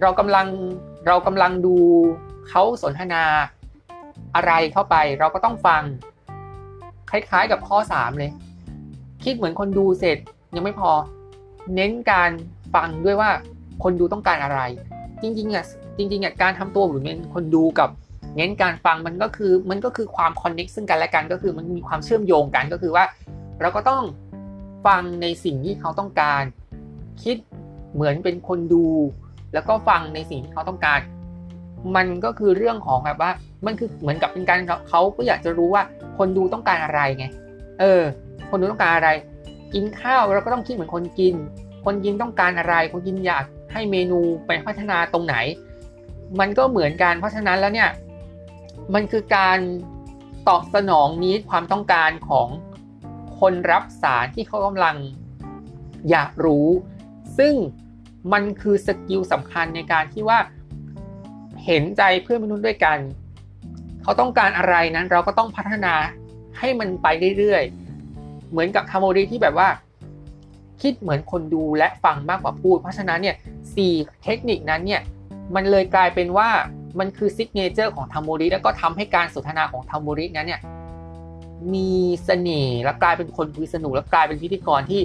[0.00, 0.46] เรากำลัง
[1.06, 1.76] เรากำลังดู
[2.48, 3.22] เขาสนทนา
[4.34, 5.82] อะไรเข้าไป เราก็ต้องฟัง
[7.10, 8.30] คล้ายๆกับข้อ 3 เลย
[9.24, 10.18] คิดเหมือนคนดูเสร็จ
[10.54, 10.90] ยังไม่พอ
[11.74, 12.30] เน้นการ
[12.74, 13.30] ฟังด้วยว่า
[13.82, 14.60] คนดูต้องการอะไร
[15.22, 15.64] จริงๆอะ
[15.96, 17.88] จริงๆอะการทำตัวหมือเป็นคนดูกับ
[18.36, 23.04] เน้นการฟังมันก็คือมันก็คือความคอนเน็กซึ่งกันและกันก็คือมันมีความเชื่อมโยงกันก็คือว่า
[23.60, 24.02] เราก็ต้อง
[24.86, 26.42] ฟังในสิ่งที่เขาต้องการ
[27.22, 27.36] คิด
[27.94, 28.84] เหมือนเป็นคนดู
[29.54, 31.00] แล้วก็ฟังในสิ่งที่เขาต้องการ
[31.96, 33.30] มันก็คือเรื่องของแบบว่า
[33.66, 35.82] มันคือเหมือนกับเป็นการเขาก็อยากจะรู้ว่า
[36.18, 37.26] คนดูต้องการอะไรไง
[37.80, 38.02] เออ
[38.50, 39.10] คนดูต้องการอะไร
[39.74, 41.34] กินข้าวเราก็ต้องคิดเหมือนคนกิน
[41.84, 45.36] คนกินต้องการอะไร คนกินอยากให้เมนูไปพัฒนาตรงไหน
[46.40, 47.90] มันก็เหมือนกันเพราะฉะนั้นแล้วเนี่ย
[48.94, 49.58] มันคือการ
[50.48, 52.48] ตอบสนองนี้ความต้องการของ
[53.40, 54.96] คนรับสารที่เขากำลัง
[56.10, 56.68] อยากรู้
[57.38, 57.54] ซึ่ง
[58.32, 60.38] มันคือสกิลสำคัญในการที่ว่า
[61.64, 62.98] เห็นใจเพื่อนมนุษย์ด้วยกัน
[64.02, 65.94] เขาต้องการอะไรนั้นเราก็ต้องพัฒนา
[66.58, 67.06] ให้มันไป
[67.38, 69.68] เรื่อยๆ เหมือนกับทาโมริที่แบบว่า
[70.82, 73.36] คิดเหมือนคนดูและฟังมากกว่าพูด เพราะฉะนั้นเนี่ย
[73.74, 75.00] สี่เทคนิคนั้นเนี่ย
[75.54, 76.48] มันเลยกลายเป็นว่า
[76.98, 80.60] มันคือซิกเนเจอร์ของทาโมริแล้วก็ทำให้การสนทนาของทาโมรินั้นเนี่ย
[81.74, 81.90] มี
[82.24, 85.00] เสน่ห์และกลายเป็นคนคุยสนุกและกลายเป็นพิธีกรที่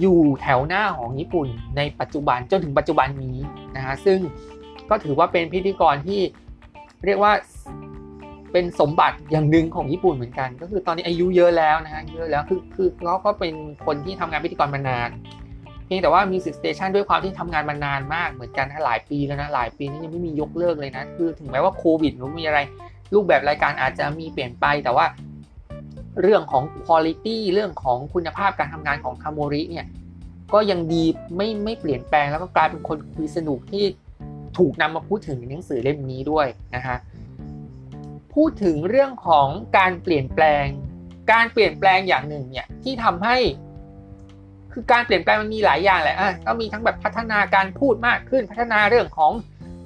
[0.00, 3.38] อยู่แถวหน้าของญี่ปุ่นในปัจจุบันจนถึงปัจจุบันนี้
[3.76, 4.18] นะฮะซึ่ง
[4.90, 6.20] ก็ถือว่าเป็นพิธีกรที่
[7.04, 7.32] เรียกว่า
[8.52, 13.54] เป็นสมบัติอย่างหนึ่งของญี่ปุ่นเหมือนกัน ก็คือตอนนี้อายุเยอะแล้วนะฮะเยอะแล้วคือคือเขาก็เป็น
[13.86, 15.10] คนที่ทำงานพิธีกรมานาน
[15.86, 22.58] เพียงแต่ว่ามีสิสเตชันด้วยความที่ทำงานมานานมากเหมือนกันหลายปีแล้วนะหลายปีนี้ยังไม่มียกเลิกเลยนะคือถึงแม้ว่าโควิดหรือมีอะไร
[23.14, 25.06] รูปแบบรายการอาจจะมีเปลี่ยนไปแต่ว่า
[26.22, 27.00] เรื่องของคุณภาพ
[27.54, 29.86] เรื่องของคุณภาพการทำงานของคาโมริเนี่ย
[30.52, 31.04] ก็ยังดี
[31.36, 33.84] ไม่ไม่เปลี่ยนแปลงแล้วก็กลายเป็นคนคุยสนุกที่
[34.58, 36.96] ถูกนำมาพูดถึงในหนังสือเล่มนี้ด้วยนะฮะ
[38.34, 39.48] พูดถึงเรื่องของ
[39.78, 40.66] การเปลี่ยนแปลง
[41.32, 43.36] การเปลี่ยนแปลงอย่างหนึ่งเนี่ยที่ทำให้
[44.72, 49.32] คือการเปลี่ยนแปลงมันมีหลายอย่างแหละอะก็มีทั้งแบบพัฒนาการพูดมากขึ้น พัฒนาเรื่องของ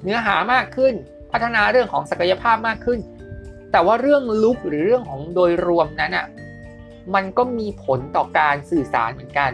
[0.03, 0.93] เนื้อหามากขึ้น
[1.31, 2.99] พัฒนาเรื่องของศักยภาพมากขึ้น
[3.71, 6.25] แต่ว่าเรื่องลุกหรือเรื่องของโดยรวมนั้นอะ
[7.15, 9.51] มันก็มีผลต่อการสื่อสารเหมือนกัน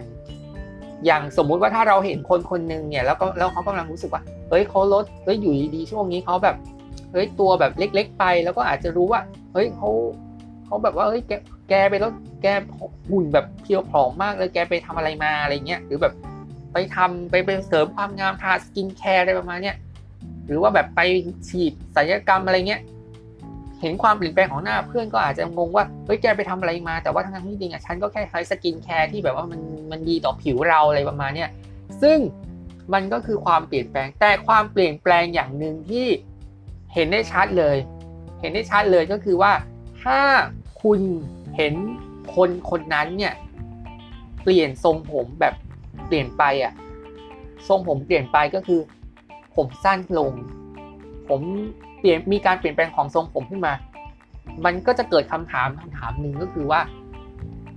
[1.05, 6.55] อย่างสมมุติว่าถ้าเราเห็นคนคนหนึ่งเนี่ยแล้วก็แล้วเขากำลังรู้สึกว่า เฮ้ยเขาลดเฮ้ยอยู่ดีๆช่วงนี้เขาแบบ
[7.11, 9.21] เฮ้ยตัวแบบเล็ก ๆ ไป แล้วก็อาจจะรู้ว่า
[9.53, 9.89] เฮ้ยเขา
[10.65, 11.31] เขาแบบว่าเฮ้ยแก
[11.69, 12.11] แกไปแล้ว
[12.41, 12.47] แก
[13.09, 16.13] หุ่นแบบเพียวผอมมากเลยแกไปทำอะไรมาอะไรเงี้ยหรือแบบ
[16.73, 19.75] ไปทำไปเป็นเสริมความงามทา skincare อะไรประมาณเนี้ย
[20.47, 21.01] หรือว่าแบบไป
[21.47, 22.81] ฉีดศัลยกรรมอะไรเงี้ย
[23.81, 29.61] เห็นความเปลี่ยนแปลงของหน้าเพื่อนก็อาจจะงงว่าเฮ้ยแกไปทำอะไรมาแต่ว่าทั้งที่จริงอะฉันก็แค่ใช้ skincare ที่แบบว่ามัน
[29.91, 31.49] มันดีต่อผิวเราอะไรประมาณเนี้ย
[32.01, 32.17] ซึ่ง
[32.93, 36.07] มันก็คือความเปลี่ยนแปลงแต่ความเปลี่ยนแปลงอย่างหนึ่งที่
[36.93, 37.77] เห็นได้ชัดเลย
[38.41, 39.51] เห็นได้ชัดเลยก็คือว่า
[40.03, 40.19] ถ้า
[40.83, 40.99] คุณ
[41.55, 41.73] เห็น
[42.35, 43.33] คนคนนั้นเนี่ย
[44.43, 45.53] เปลี่ยนทรงผมแบบ
[46.07, 46.73] เปลี่ยนไปอะ
[47.67, 48.79] ทรงผมเปลี่ยนไปก็คือ
[49.55, 50.31] ผมสั้นลง
[51.29, 51.41] ผม
[51.99, 53.73] เปลี่ยนมีการเปลี่ยนแปลงของทรงผมขึ้นมา
[54.65, 56.81] มันก็จะเกิดคำถามคำถามหนึ่งก็คือว่า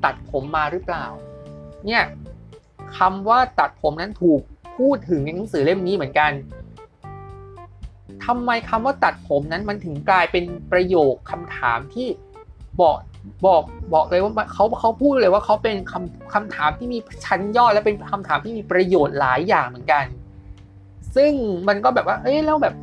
[0.04, 1.04] ตัดผมมาหรือเปล่า
[1.86, 2.02] เนี่ย
[2.98, 4.40] คำว่าตัดผมนั้นถูก
[4.78, 6.32] พูดถึงในหนังสือเล่มนี้เหมือนกัน
[8.24, 12.08] ทำไมคำว่าตัดผมนั้นมันถึงกลายเป็นประโยคคำถามที่
[12.80, 12.96] บอก
[13.46, 13.62] บอก
[13.94, 20.04] บอกเลยว่าเขาเขาพูดเลยว่าเขาเป็นคำคำถามที่มีชั้นยอดและเป็นคำถามที่มีประโยชน์หลายอย่างเหมือนกัน
[21.16, 21.32] ซึ่ง
[21.68, 22.74] มันก็แบบว่าเอ้ยแล้วแบบ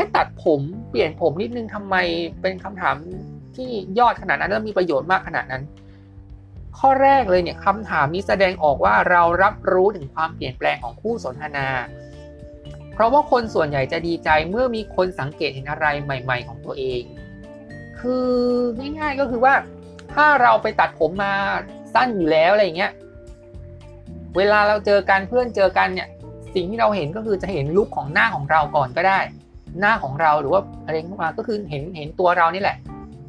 [0.00, 1.96] ค่ตัดผมเปลี่ยนผมนิดนึงทำไม
[2.42, 2.96] เป็นคำถาม
[3.56, 5.62] ที่ยอดขนาดนั้นแล้วมีประโยชน์มากขนาดนั้น
[6.78, 11.68] ข้อแรกเลยเนี่ยคำถามนี้แสดงออกว่าเรารับรู้ถึงความเปลี่ยนแปลงของคู่สนทนา
[12.92, 17.02] เพราะว่าคนส่วนใหญ่จะดีใจเมื่อมีคนสังเกตเห็นอะไรใหม่ ๆ ของตัวเอง
[18.00, 18.28] คือ
[18.98, 19.54] ง่ายๆก็คือว่า
[20.14, 21.34] ถ้าเราไปตัดผมมา
[21.94, 22.92] สั้นอยู่แล้วอะไรเงี้ย
[24.36, 26.08] เวลาเราเจอกันเพื่อนเจอกันเนี่ย
[26.54, 29.20] สิ่งที่เราเห็นก็คือจะเห็นลุคของหน้าของเราก่อนก็ได้
[29.78, 32.76] หน้าของเราหรือว่าอะไรเข้ามาก็คือเห็นเห็นตัวเรานี่แหละ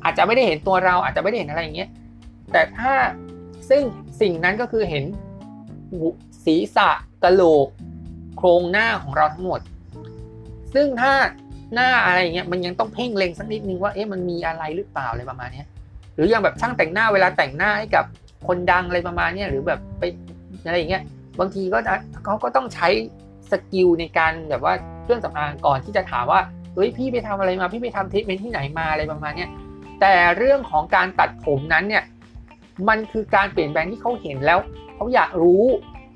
[0.04, 1.90] อาจจะไม่ได้เห็นตัวเราอาจจะไม่ได้เห็นอะไรอย่างเงี้ย
[2.52, 2.94] แต่ถ้า
[3.70, 3.82] ซึ่ง
[4.22, 5.04] สิ่งนั้นก็คือเห็น
[6.46, 6.90] ศีรษะ
[7.24, 7.68] กะโหลก
[8.38, 9.62] โครงหน้าของเราทั้งหมด
[10.74, 11.14] ซึ่งถ้า
[11.74, 15.64] หน้าอะไรเงี้ยมันยังต้องเพ่งเล็งสักนิดนึงว่าเอ๊ะมันมีอะไรหรือเปล่าอะไรประมาณนี้
[16.16, 18.06] หรืออย่างแบบช่างแต่งหน้าเวลาแต่งหน้าให้กับ
[18.48, 20.04] คนดังอะไรประมาณนี้หรือแบบไป
[20.66, 21.04] อะไรอย่างเงี้ย
[21.40, 21.78] บางทีก็
[22.26, 22.88] เขาก็ต้องใช้
[23.52, 24.74] skill ในการแบบว่า
[25.12, 26.42] เครื่องสำอางก่อนที่จะถามว่า
[26.76, 29.48] เฮ้ยพี่ไปทำอะไรมาพี่ไปทำทรีทเมนที่ไหนมาอะไรประมาณนี้
[30.02, 32.04] แต่เรื่องของการตัดผมนั้นเนี่ย
[32.90, 34.60] มันคือการเปลี่ยนแปลงที่เขาเห็นแล้ว
[34.96, 35.64] เขาอยากรู้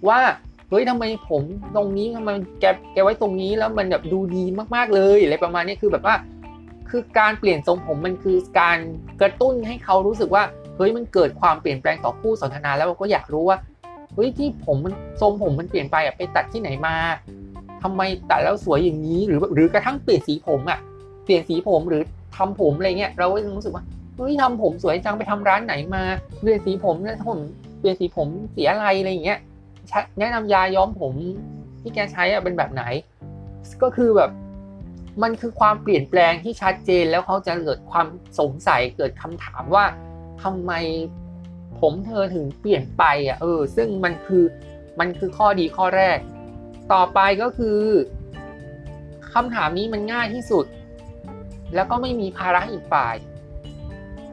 [0.07, 0.19] ว่า
[0.69, 1.41] เฮ้ยทำไมผม
[1.75, 2.29] ตรงนี้ทำไม
[2.61, 4.43] แกแกไว้ตรงนี้แล้วมันแบบดูดี
[4.75, 6.15] มากๆเลยอะไรประมาณนี้คือแบบว่า
[6.89, 8.77] คือการเปลี่ยนทรงผมมันคือการ
[9.21, 10.43] กระตุ้นให้เขารู้สึกว่า
[10.77, 13.57] เฮ้ยมันเกิดความเปลี่ยนแปลงต่อคู่สนทนาแล้วก็อยากรู้ว่า
[14.13, 16.95] เฮ้ยที่ผมมันทรงผมมันเปลี่ยนไปอะไปตัดที่ไหนมา
[17.85, 20.79] ทำไมแตัดแล้วสวยอย่างนี้หรือหรือกระทั่งเปลี่ยนสีผมอะ
[21.23, 22.01] เปลี่ยนสีผมหรือ
[22.37, 23.83] ทำผมอะไรเงี้ยเราก็รู้สึกว่า
[24.15, 26.03] เฮ้ยทำผมสวยจังไปทำร้านไหนมา
[26.41, 27.39] เปลี่ยนสีผมเนี่ยผม
[27.79, 29.39] เปลี่ยนสีผมสีอะไรอะไรอย่างเงี้ย
[30.19, 31.13] แนะนำยาย้อมผม
[31.81, 32.83] ที่แกใช้อะเป็นแบบไหน
[33.81, 34.31] ก็คือแบบ
[35.23, 38.07] มันคือความเปลี่ยนแปลงที่ชัดเจนแล้วเขาจะเกิดความ
[38.39, 39.85] สงสัยเกิดคำถามว่า
[40.43, 40.71] ทำไม
[41.79, 44.43] ผมเธอถึงเปลี่ยนไปอะเออ ซึ่งมันคือ
[44.99, 46.17] มันคือข้อดีข้อแรก
[46.93, 47.79] ต่อไปก็คือ
[49.33, 50.65] คำถามนี้มันง่ายที่สุด
[51.75, 53.15] แล้วก็ไม่มีภาระอีกฝ่าย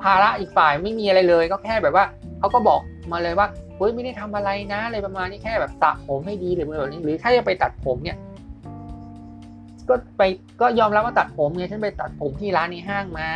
[0.03, 2.05] ภาระอีกฝ่ายไม่มีอะไรเลย ก็แค่แบบว่า
[2.39, 2.81] เขาก็บอก
[3.13, 8.19] มาเลยว่าเฮ้ยไม่ได้ทำอะไรนะอะไรประมาณนี้แค่แบบสระผมให้ดีหรือแบบนี้หรือถ้าจะไปตัดผมเนี่ย
[9.89, 10.23] ก็ไป
[10.61, 13.29] ก็ยอมรับว่าตัดผมไงฉันไปตัดผมที่ร้านในห้างมา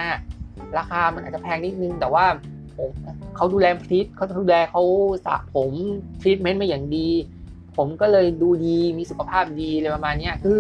[0.79, 2.25] ราคามันอาจจะแพงนิดนึง แต่ว่า
[2.77, 2.91] ผม
[3.37, 4.83] เขาดูแลทรีตเขาดูแลเขา
[5.27, 5.73] สระผม
[6.21, 7.09] ทรีทเมนต์มาอย่างดี
[7.77, 10.59] ผมก็เลยดูดีมีสุขภาพดีอะไรประมาณนี้คือ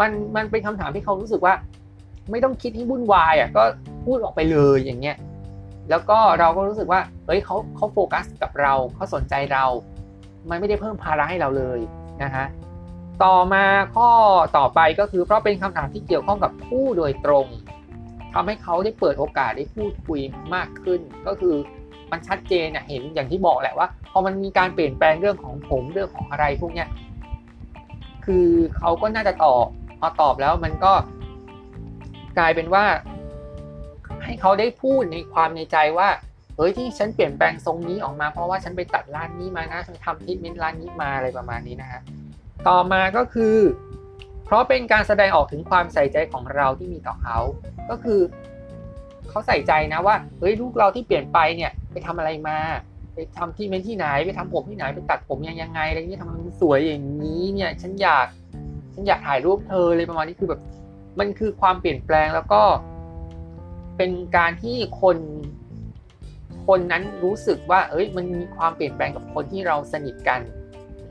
[0.00, 1.54] มันมันเป็นคำถามที่เขารู้สึกว่า
[2.30, 3.62] ไม่ต้องคิดให้วุ่นวายอะก็
[4.04, 5.16] พูดออกไปเลยอย่างเงี้ย
[5.90, 9.64] แล้วก็เราก็รู้สึกว่าเฮ้ยเขาเขาโฟกัสกับเราเขาสนใจเรา
[10.48, 11.80] มันไม่ได้เพิ่มภาระให้เราเลย
[12.22, 12.46] นะฮะ
[13.24, 13.64] ต่อมา
[13.96, 14.10] ข้อ
[14.58, 17.46] ต่อไปก็คือเพราะเป็นคำถามที่เกี่ยวข้องกับผู้โดยตรง
[18.34, 20.20] ทำให้เขาได้เปิดโอกาสได้พูดคุย
[20.54, 21.56] มากขึ้น ก็คือ
[22.12, 26.88] มันชัดเจนเห็นอย่างที่บอกแหละว่าพอมันมีการเปลี่ยนแปลงเรื่องของผมเรื่องของอะไรพวกเนี้ย
[28.24, 28.48] คือ
[28.78, 29.66] เขาก็น่าจะตอบ
[29.98, 30.92] พอตอบแล้วมันก็
[32.38, 32.84] กลายเป็นว่า
[34.24, 36.08] ให้เขาได้พูดในความในใจว่า
[36.56, 42.00] เฮ้ยที่ฉันเปลี่ยนแปลงทรงนี้ออกมาเพราะว่าฉันไปตัดร้านนี้มานะฉันทำทิทเมนต์ร้านนี้มาอะไรประมาณนี้นะฮะ
[42.68, 43.56] ต่อมาก็คือ
[44.44, 47.38] เพราะเป็นการแสดงออกถึงความใส่ใจของเราที่มีต่อเขา
[47.90, 48.20] ก็คือ
[49.34, 52.58] เขาใส่ใจนะว่าเฮ้ยลูกเราที่เปลี่ยนไปเนี่ยไปทำอะไรมา
[53.14, 58.26] ไปทำที่เมนที่ไหนไปทำผมที่ไหนไปตัดผมยังยังไงอะไรเงี้ยทำมันสวยอย่างนี้เนี่ยฉันอยาก
[58.94, 60.60] ฉันอยากถ่ายรูปเธอเลยประมาณนี้คือแบบ
[61.18, 62.62] มันคือความเปลี่ยนแปลงแล้วก็
[63.96, 65.18] เป็นการที่คน
[66.66, 70.40] คนนั้นรู้สึกว่า เอ้ย มันมีความเปลี่ยนแปลงกับคนที่เราสนิทกัน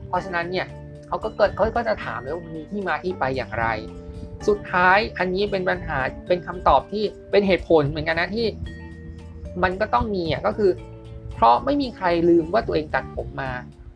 [0.08, 0.66] เพราะฉะนั้นเนี่ย
[1.08, 3.66] เขาก็เกิดเขาก็จะถามเลยว่ามีที่มาที่ไปอย่างไร
[4.48, 8.46] สุดท้ายอันนี้เป็นปัญหาเป็นคำตอบที่เป็นเหตุผลเหมือนกันนะที่
[9.62, 10.70] มันก็ต้องมีอะก็คือ
[11.34, 13.52] เพราะไม่มีใครลืมว่าตัวเองตัดผมมา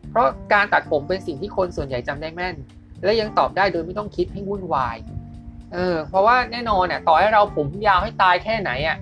[0.09, 2.55] เพราะการตัดผมเป็นสิ่งที่คนส่วนใหญ่จำได้แม่น
[3.03, 4.97] และยังตอบได้โดยไม่ต้องคิดให้วุ่นวาย
[5.73, 8.97] เออเพราะว่าแน่นอนเนี่ยต่อให้เราผมยาวให้ตายแค่ไหนอะ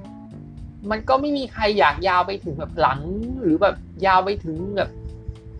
[0.91, 3.00] มันก็ไม่มีใครอยากยาวไปถึงแบบหลัง
[3.41, 3.76] หรือแบบ
[4.06, 4.89] ยาวไปถึงแบบ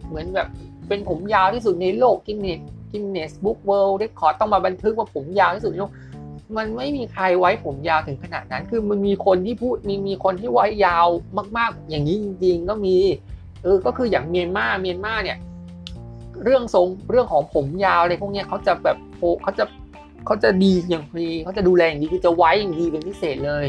[0.08, 0.48] เหมือนแบบ
[0.88, 2.60] เป็นผมยาวที่สุดในโลกกินเนส
[2.92, 5.94] กินเนสบุ๊กเวิลด์ได้ขอต้องมาบันทึกว่าผมยาวที่สุดในโลก
[6.58, 11.08] มันไม่มีใครไว้ผมยาวถึงขนาดนั้น คือมันมีคนที่พูดมีมีคนที่ไว้ยาว
[11.58, 12.96] มากๆ อย่างนี้จริง ๆ ก็มี
[13.64, 15.38] เออก็คืออย่างเมียนมาเมียนมาเนี่ย
[16.44, 19.66] เรื่องทรงเรื่องของผมยาวอะไรพวกนี้เขาจะแบบโเขาจะ
[20.26, 23.66] เขาจะดีอย่างดีเขาจะดูแลอย่างดีคือจะไว้อย่างดีเป็นพิเศษเลย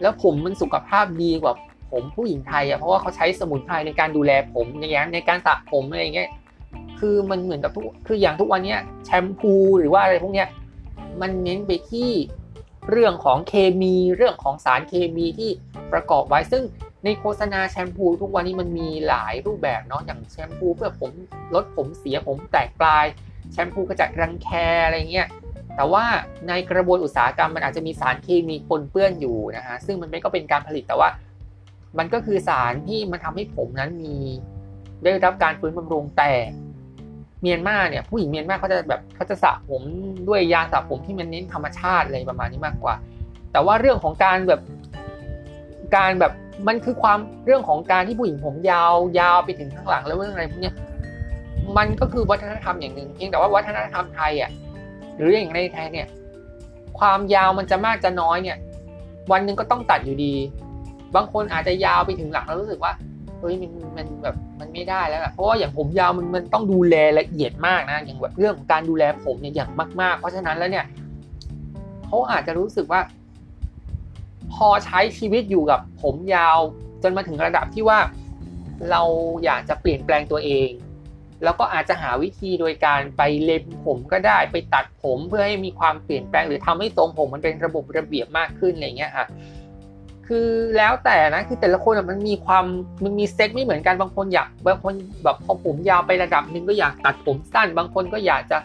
[0.00, 1.54] แล้วผมมันสุขภาพดีกว่า
[1.92, 6.28] ผมผู้หญิงไทยอะเพราะว่าเขาใช้สมุนไพรในการดูแลผมอย่างเงี้ยในการสระผมอะไรเงี้ย
[7.04, 10.48] คือมันเหมือนกับทุกคืออย่างทุกวันนี้แชมพูหรือว่าอะไรพวกเนี้ย
[11.20, 12.10] มันเน้นไปที่
[12.90, 15.50] เรื่องของเคมีเรื่องของสารเคมีที่
[15.92, 16.62] ประกอบไว้ซึ่ง
[17.04, 21.10] ในโฆษณาแชมพูทุกวันนี้มันมีหลายรูปแบบเนาะอย่างแชมพูเพื่อผม
[21.54, 23.04] ลดผมเสียผมแตกปลาย
[23.52, 24.48] แชมพูกระจัดรังแค
[24.84, 25.28] อะไรเงี้ย
[25.76, 26.04] แต่ว่า
[26.48, 31.08] ในกระบวนอุตสาหกรรมมันอาจจะมีสารเคมีปนเปื้อนอยู่นะฮะซึ่งมันไม่ก็เป็นการผลิตแต่ว่า
[31.98, 34.18] มันก็คือสารที่มันทำให้ผมนั้นมี
[35.04, 36.32] ได้รับการฟื้นบำรุงแต่
[37.42, 39.82] เมียนมาเนี่ยผู้หญิงเมียนมาเขาจะแบบเขาจะสระผม
[40.28, 42.94] ด้วยยาสระผมที่มันเน้นธรรมชาติอะไรประมาณนี้มากกว่า
[43.52, 44.60] แต่ว่าเรื่องของการแบบ
[45.96, 46.32] การแบบ
[46.68, 50.72] มันคือความเรื่องของการที่ผู้หญิงผมยาวยาวไปถึงข้างหลังแล้วเรื่องอะไรพวกนี้
[51.76, 54.50] มันก็คือวัฒนธรรมอย่างหนึ่งเพียงแต่ว่าวัฒนธรรมไทยอะ
[55.16, 56.06] หรืออย่างในไทยเนี่ย
[56.98, 58.58] ความยาวมันจะมากจะน้อยเนี่ย
[59.32, 60.34] วันหนึ่งก็ต้องตัดอยู่ดี
[61.14, 62.92] บางคนอาจจะยาวไปถึงหลังแล้วรู้สึกว่า
[63.42, 69.70] เฮ้ยมันมันแบบมันไม่ได้แล้วเพราะว่าอย่างผมยาวมันมันต้องดูแลละเอียดมากนะ อย่างแบบเรื่องของการดูแลผมเนี่ยอย่าง
[70.00, 70.86] มากๆ เพราะฉะนั้นแล้วเนี่ย
[72.06, 73.00] เขาอาจจะรู้สึกว่า
[74.54, 76.58] พอใช้ชีวิตอยู่กับผมยาว
[77.02, 77.98] จนมาถึงระดับที่ว่า
[78.90, 79.02] เรา
[79.44, 80.70] อยากจะเปลี่ยนแปลงตัวเอง
[81.44, 89.26] แล้วก็อาจจะหาวิธีโดยการไปเล็มผมก็ได้ไปตัดผมเพื่อให้มีความเปลี่ยนแปลง หรือทำให้ทรงผมมันเป็นระบบระเบียบมากขึ้นอะไรเงี้ยค่ะ
[90.28, 92.64] คือแล้วแต่นะคือแต่ละคนมันมีความ
[93.04, 94.94] มันมีเซ็ตไม่เหมือนกันบางคนอยากบางคน
[95.24, 98.58] แบบพอผมยาวไประดับหนึ่งก็อยากตัดผมสั้น บางคนก็อยากจะ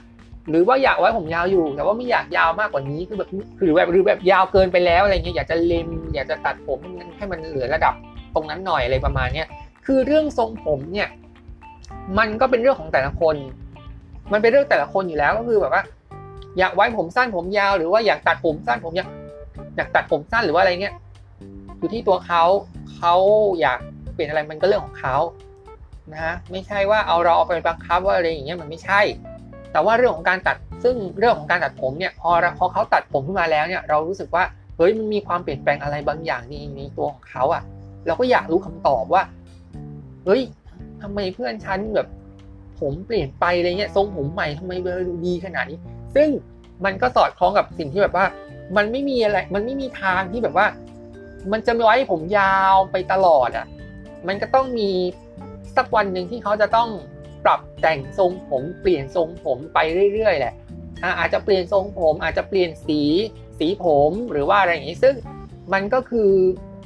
[0.49, 3.29] หรือว่าอยากไว้ผมยาวอยู่ แต่ว่าไม่อยากยาวมากกว่านี้คือแบบ
[3.61, 6.79] หรือแบบหรือแบบยาวเกินไปแล้วอะไรเงี้ยอยากจะเล็มอยากจะตัดผม
[7.17, 7.93] ให้มันเหลือระดับ
[8.35, 9.47] ตรงนั้นหน่อยอะไรประมาณเนี้ย
[9.85, 11.09] คือเรื่องทรงผมเนี่ย
[12.17, 13.35] มันก็เป็นเรื่องของแต่ละคน
[14.31, 15.83] มันเป็นเรื่องแต่ละคนอยู่แล้วก็คือแบบว่า
[16.59, 19.09] อยากไว้ผมสั้นผมยาว หรือว่าอยากตัดผมสั้นผมยาว
[19.77, 20.93] อยากตัดผมสั้นหรือว่าอะไรเงี้ย
[21.77, 22.43] อยู่ที่ตัวเขา
[22.95, 23.15] เขา
[23.61, 23.79] อยาก
[24.13, 25.17] เปลี่ยนอะไรมันก็เรื่องของเขา
[26.11, 29.01] นะฮะไม่ใช่ว่าเอาเราเอาไปบังคับว่าอะไรอย่างเงี้ยมันไม่ใช่
[29.71, 34.43] แต่ว่าเรื่องของการตัดซึ่งเรื่องของการตัดผมเนี่ยพอพอเขาตัดผมขึ้นมาแล้วเนี่ยเรารู้สึกว่า
[34.77, 37.63] เฮ้ยมันมีความเปลี่ยนแปลงอะไรบางอย่างในในตัวของเขาอะ
[38.05, 39.23] เราก็อยากรู้คำตอบว่า
[40.25, 40.41] เฮ้ย
[41.01, 42.07] ทำไมเพื่อนฉันแบบ
[42.79, 45.79] ผมเปลี่ยนไปอะไรเงี้ยทรงผมใหม่ทำไมเบอร์ดูดีขนาดนี้
[46.15, 46.29] ซึ่ง
[46.85, 48.25] มันก็สอดคล้องกับสิ่งที่แบบว่า
[48.77, 50.67] มันไม่มีอะไร มันไม่มีทางที่แบบว่า
[51.51, 53.65] มันจะไว้ผมยาวไปตลอดอะ
[54.27, 54.89] มันก็ต้องมี
[55.75, 56.89] สักวันหนึ่งที่เขาจะต้อง
[57.45, 59.79] ปรับแต่งทรงผมเปลี่ยนทรงผมไป
[60.13, 60.53] เรื่อยๆแหละ
[61.19, 63.01] อาจจะเปลี่ยนทรงผมอาจจะเปลี่ยนสี
[63.59, 65.15] สีผมหรือว่าอะไรอย่างนี้ซึ่ง
[65.73, 66.29] มันก็คือ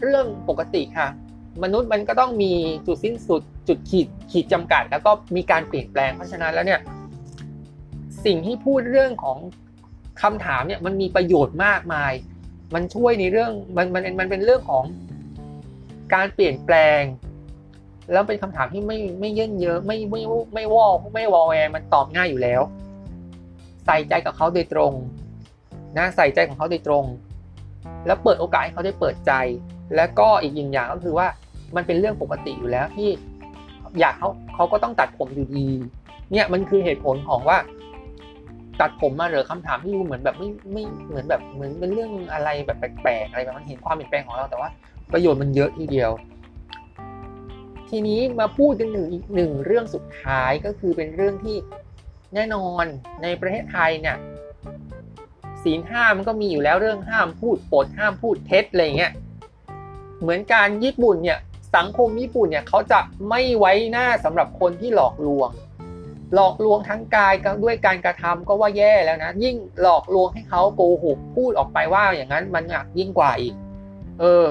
[0.01, 1.09] เรื่องปกติค่ะ
[1.63, 2.53] มนุษย์มันก็ต้องมี
[2.87, 6.79] จุดสิ้นสุดจุดขีดขีดจำกัด แล้วก็มีการเปลี่ยนแปลงเพราะฉะนั้นแล้วเนี่ย
[8.25, 9.39] สิ่งที่พูดเรื่องของ
[10.21, 12.11] คำถามเนี่ยมันมีประโยชน์มากมาย
[12.73, 14.83] มันช่วยในเรื่องมันมันมันเป็นเรื่องของ
[16.13, 17.01] การเปลี่ยนแปลง
[18.11, 20.21] แล้วเป็นคำถามที่ไม่ไม่เยินเยอะไม่ไม่
[20.53, 22.61] ไม่วอไม่วอแวมันตอบง่ายอยู่แล้ว
[23.85, 24.93] ใส่ใจกับเขาโดยตรง
[25.97, 27.05] นะใส่ใจของเขาโดยตรง
[28.05, 29.31] แล้วเปิดโอกาสให้เขาได้เปิดใจ
[29.95, 31.27] แล้วก็อีกอย่างก็คือว่า
[31.75, 33.09] มันเป็นเรื่องปกติอยู่แล้วที่
[33.99, 35.67] อยากเขาเขาก็ต้องตัดผมอยู่ดี
[36.31, 37.57] เนี่ยมันคือเหตุผลของว่า
[38.81, 44.69] ตัดผมมาเหรือคำถามที่ดูเหมือนแบบไม่ไม่เหมือนแบบเหมือนเป็นเรื่องอะไรแบบแปลกๆอะไรแบบมันเห็นความเปลี่ยนแปลงของเราแต่ว่า
[45.11, 46.11] ประโยชน์มันเยอะทีเดียว
[47.89, 51.57] ทีนี้มาพูดกันหนึ่งอีกหนึ่งเรื่องสุดท้ายก็คือเป็นเรื่องที่
[52.35, 52.85] แน่นอน
[53.23, 54.17] ในประเทศไทยเนี่ย
[55.63, 59.11] ศีลห้ามันก็มีอยู่แล้วเรื่องห้ามพูดปดห้ามพูดเท็จอะไรเงี้ย
[60.21, 61.39] เหมือนการญี่ปุ่นเนี่ย
[61.75, 65.49] สังคมญี่ปุ่นเนี่ยเขาจะไม่ไว้หน้าสำหรับคนที่หลอกลวง
[66.35, 73.53] หลอกลวงทั้งกายด้วยการกระทำก็ว่าแย่แล้วนะ ยิ่งหลอกลวงให้เขาโกหกพูดออกไปว่าอย่างนั้นมันหนักยิ่งกว่าอีก
[74.19, 74.45] เออ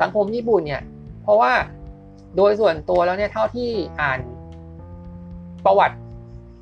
[0.00, 0.82] สังคมญี่ปุ่นเนี่ย
[1.22, 1.52] เพราะว่า
[2.36, 3.68] โดยส่วนตัวแล้วเนี่ยเท่าที่
[4.00, 4.20] อ่าน
[5.64, 5.96] ประวัติ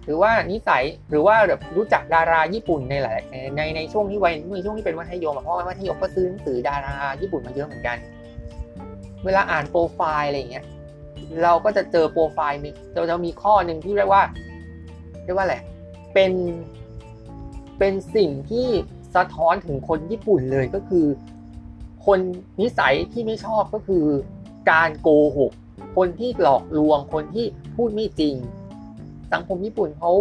[0.05, 3.19] หรือว่านิสัยหรือว่าแบบรู้จักดาราญี่ปุ่นในหลาย
[3.57, 7.97] ในในช่วงที่วัยในช่วงที่เป็นมัธยมเพราะว่ามัธยมก็ซื้อหนังสือดาราญี่ปุ่นมาเยอะเหมือนกัน
[9.25, 10.65] เวลาอ่านโปรไฟล์อะไรอย่างเงี้ย
[11.43, 14.23] เราก็จะเจอโปรไฟล์นึงเราจะมีข้อหนึ่งที่เรียกว่า
[15.25, 15.57] เรียกว่าอะไร
[16.15, 16.33] เป็น
[17.79, 18.69] เป็นสิ่งที่
[19.15, 21.07] สะท้อนถึงคนญี่ปุ่นเลยก็คือ
[22.07, 22.19] คน
[22.61, 24.05] นิสัยที่ไม่ชอบก็คือ
[24.71, 25.09] การโก
[25.39, 25.53] หก
[25.97, 27.47] คนที่หลอกลวงคนที่
[27.77, 28.35] พูดไม่จริง
[29.33, 30.13] สังคมญี่ปุ่นเขา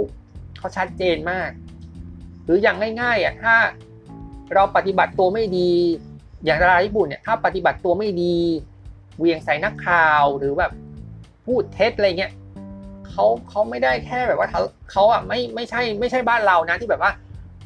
[0.57, 1.49] เขาชัดเจนมาก
[2.43, 3.55] หรืออย่างง่ายๆอะถ้า
[4.53, 5.71] เราปฏิบัติตัวไม่ดี
[6.45, 8.35] อย่างดาราญี่ปุ่นเนี่ยถ้าปฏิบัติตัวไม่ดี
[9.19, 10.71] เวียงใส่นักข่าวหรือแบบ
[11.45, 12.31] พูดเท็จอะไรเงี้ย
[13.12, 17.12] เขาเขาไม่ได้แค่แบบว่าเขาเขาอะไม่ไม่ใช่ไม่ใช่บ้านเรานะที่แบบว่า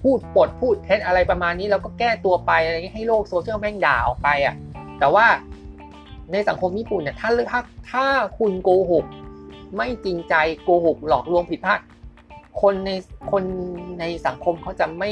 [0.04, 4.56] พูดปดพูดเท็จอะไรประมาณนี้แล้วก็แก้ตัวไปอะไรเงี้ยให้โลกโซเชียลแม่งด่าออกไปอะ
[5.00, 5.26] แต่ว่า
[6.32, 7.60] ในสังคมญี่ปุ่นเนี่ยถ้าถ้า
[7.92, 8.06] ถ้า
[8.38, 9.06] คุณโกหก
[9.76, 11.80] ไม่จริงใจโกหกหลอกลวงผิดพลาด
[12.62, 12.92] คนใน
[13.32, 13.44] คน
[14.00, 15.12] ในสังคมเขาจะไม่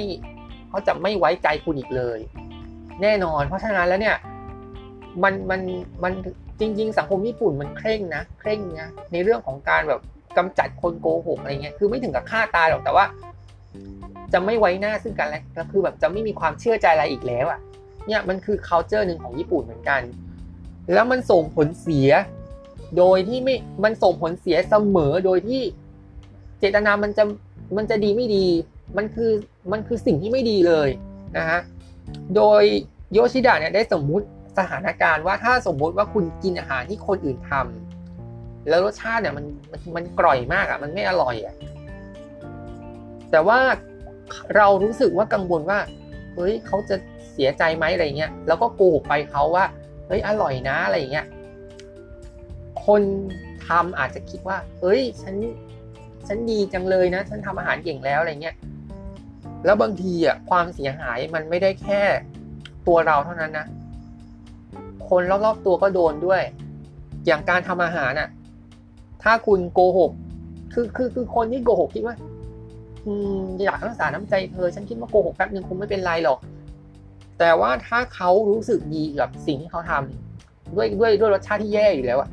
[0.69, 2.19] เขาจะไม่ไว้ใจคุณอีกเลย
[3.01, 4.17] แน่นอน เพราะฉะนั้นแล้วเนี่ย
[5.23, 5.61] มันมัน
[6.03, 6.13] มัน
[6.59, 10.01] จริง ๆ สังคมญี่ปุ่นมันเคร่งนะเคร่งนะในเรื่องของการแบบ
[10.37, 13.05] กำจัดคนโกหกอะไรเงี้ยคือไม่ถึงกับฆ่าตายหรอกแต่ว่า
[14.33, 17.59] จะไม่ไว้หน้าซึ่งกันและแล้วคือแบบจะไม่มีความเชื่อใจอะไรอีกแล้วอะ
[18.07, 20.01] เนี่ยมันคือ culture หนึ่งของญี่ปุ่นเหมือนกัน
[20.93, 22.09] แล้วมันส่งผลเสีย
[22.97, 25.61] โดยที่ไม่มันส่งผลเสียเสมอโดยที่
[26.59, 27.23] เจตนามันจะ
[27.77, 28.47] มันจะดีไม่ดี
[28.97, 29.31] มันคือ
[29.71, 30.89] มันคือสิ่งที่ไม่ดีเลย
[31.37, 31.59] นะฮะ
[32.35, 32.63] โดย
[33.13, 34.25] โยชิดะเนี่ยได้สมมุติ
[34.57, 37.82] สถานการณ์ว่าถ้าสมมุติว่าคุณกินอาหารที่คนอื่นทำ
[38.69, 41.55] แล้วรสชาติเนี่ยมันมันมันกร่อยมากอะ มันไม่อร่อยอะ
[43.31, 43.59] แต่ว่า
[44.55, 45.79] เรารู้สึกว่ากังวลว่า
[46.35, 46.95] เฮ้ยเขาจะ
[47.33, 49.65] เสียใจไหมอะไรเงี้ยแล้วก็โกหกไปเขาว่า
[50.07, 51.25] เฮ้ยอร่อยนะอะไรเงี้ย
[52.85, 53.01] คน
[53.67, 55.35] ทำอาจจะคิดว่า เฮ้ย ฉัน
[56.27, 58.55] ฉันดีจังเลยนะ ฉันทำอาหารเก่งแล้วอะไรเงี้ย
[59.65, 62.01] แล้วบางทีอะความเสียหายมันไม่ได้แค่
[62.87, 63.67] ตัวเราเท่านั้นนะ
[65.09, 66.41] คนรอบๆตัวก็โดนด้วย
[67.25, 68.29] อย่างการทำอาหารน่ะ
[69.23, 70.11] ถ้าคุณโกหก
[70.73, 72.15] คือคือคือคนที่โกหกคิดว่า
[73.05, 76.39] อืมอยากรักษาน้ำใจเธอฉันคิดว่าโกหกแป๊บนึงคงไม่เป็นไรหรอก
[77.39, 82.29] แต่ว่าถ้าเขารู้สึกดีกับสิ่งที่เขาทำด้วยด้วยด้วยรสชาติที่แย่อยู่แล้วอะ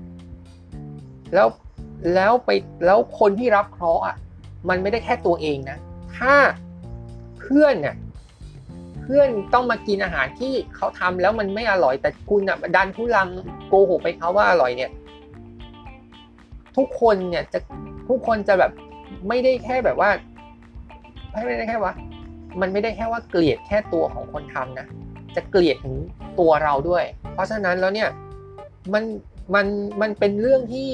[1.35, 1.49] แล้ว
[2.15, 2.51] แล้วไป
[2.87, 4.17] แล้วคนที่รับเคราะห์อะ
[4.69, 5.79] มันไม่ได้แค่ตัวเองนะ
[6.19, 6.35] ถ้า
[7.41, 7.97] เพื่อนเนี่ย
[9.03, 13.29] เพื่อนต้องมากินอาหารที่เขาทำแล้วมันไม่อร่อยแต่คุณอะดันทุลัง
[13.69, 14.91] โกหกไปเขาว่าอร่อยเนี่ย
[16.81, 17.59] ทุกคนเนี่ยจะ
[18.09, 18.73] ทุกคนจะแบบ
[19.29, 20.11] ไม่ได้แค่แบบว่า
[21.33, 21.93] ไม่ได้แค่ว่า
[22.61, 24.87] มันไม่ได้แค่ว่าเกลียดแค่ตัวของคนทำนะ
[25.37, 25.95] จะเกลียดถึง
[26.41, 27.05] ตัวเราด้วย
[27.35, 28.09] เพราะฉะนั้นแล้วเนี่ย
[28.93, 29.05] มัน
[29.55, 29.67] มัน
[30.01, 30.89] มันเป็นเรื่องที่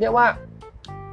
[0.00, 0.26] เรียกว่า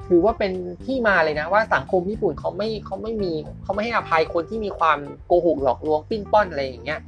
[0.07, 0.51] ถือว่าเป็น
[0.85, 3.31] ที่มาเลยนะว่าสังคมญี่ปุ่นเขาไม่เขาไม่มี
[3.63, 4.97] เขาไม่ให้อภัยคนที่มีความ
[5.27, 6.99] โกหกหลอกลวงปิ้นป้อนอะไรอย่างเงี้ย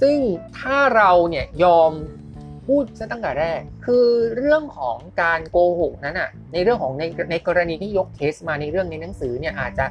[0.00, 0.18] ซึ่ง
[0.58, 1.92] ถ้าเราเนี่ยยอม
[2.66, 4.06] พูดซะตั้งแต่แรก คือ
[4.36, 9.86] เรื่องของการโกหกนั้นอะในเรื่องของในในกรณีที่ยกเคสมาในเรื่องในหนังสือเนี่ยอาจจะ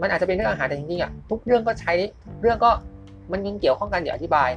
[0.00, 1.92] มันอาจจะเป็นเรื่องอาหารแต่จริงๆอะทุกเรื่องก็ใช้
[2.40, 2.70] เรื่องก็
[3.32, 4.50] มันยังเกี่ยวข้องกันเดี๋ยวอธิบาย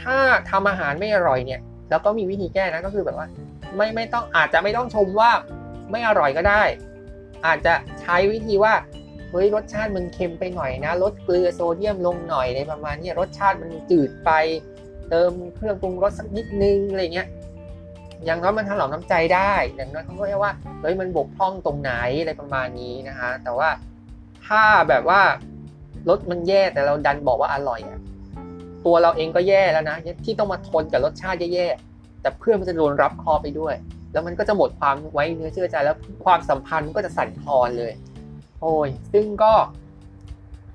[0.00, 0.16] ถ้า
[0.50, 3.28] ทำอาหารไม่อร่อยเนี่ยแล้วก็มีวิธีแก้นะก็คือแบบว่า
[3.76, 5.30] ไม่ไม่ต้องอาจจะไม่ต้องชมว่า
[5.90, 6.62] ไม่อร่อยก็ได้
[7.46, 8.74] อาจจะใช้วิธีว่า
[9.30, 14.30] เฮ้ยรสชาติมันเค็มไปหน่อยนะลดเกลือโซเดียมลงหน่อยในประมาณนี้รสชาติมันจืดไป
[15.10, 17.28] เติมเครื่องปรุงรสสักนิดนึงอะไรเงี้ย
[18.24, 23.68] อย่างน้อยมันถนอมน้ำใจได้อย่างน้อยเขาก็เรียกว่าเฮ้ยมันบกพร่องตรงไหนอะไรประมาณนี้นะคะแต่ว่า
[24.46, 25.20] ถ้าแบบว่า
[26.08, 28.00] รสมันแย่แต่เราดันบอกว่าอร่อยอะ
[28.86, 33.74] ตัวเราเองก็แย่แล้วนะที่ต้องมาทนกับรสชาติแย่ๆแต่เพื่อนมันจะโดนรับคอไปด้วย
[34.12, 37.92] แล้วมันก็จะหมดความไว้เนื้อเชื่อใจแล้วความสัมพันธ์ก็จะสั่นคลอนเลย
[38.60, 39.52] โอ้ยซึ่งก็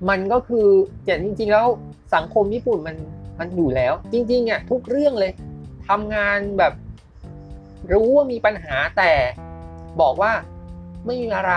[0.08, 0.66] มันก็คือ
[1.04, 1.66] แต่จริง ๆ แล้ว
[2.14, 2.96] สังคมญี่ปุ่นมัน
[3.42, 5.32] มันอยู่แล้ว จริงๆเนี่ยทุกเรื่องเลย
[5.88, 6.72] ทำงานแบบ
[7.92, 9.12] รู้ว่ามีปัญหาแต่
[10.00, 10.32] บอกว่า
[11.06, 11.54] ไม่มีอะไร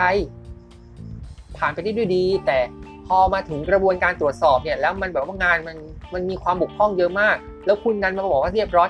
[1.57, 2.59] ผ่านไปได้ด้วยดี แต่
[3.07, 5.77] พอมาถึงกระบวนการตรวจสอบเนี่ยแล้วมันแบบว่างานมัน
[6.13, 8.89] มันมีความบกพร่องเยอะมาก แล้วคุณนั้นมาบอกว่าเรียบร้อย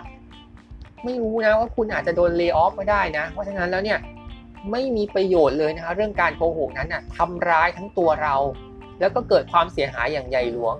[1.05, 3.99] ไม่รู้นะว่าคุณอาจจะโดนเลิกออฟก็ได้นะ เพราะฉะนั้นแล้วเนี่ย
[4.71, 8.35] ไม่มีประโยชน์เลยนะคะเรื่องการโกหกนั้นนะทำร้ายทั้งตัวเรา
[8.99, 10.75] แล้วก็เกิดความเสียหายอย่างใหญ่หลวง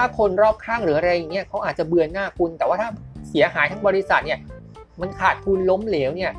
[0.00, 2.88] ถ้าคนรอบข้างหรืออะไรอย่างเงี้ยเขาอาจจะเบือนหน้าคุณ แต่ว่าถ้า
[3.28, 4.40] เสียหายทั้งบริษัทเนี่ย
[5.00, 6.32] มันขาดทุนล้มเหลวเนี่ย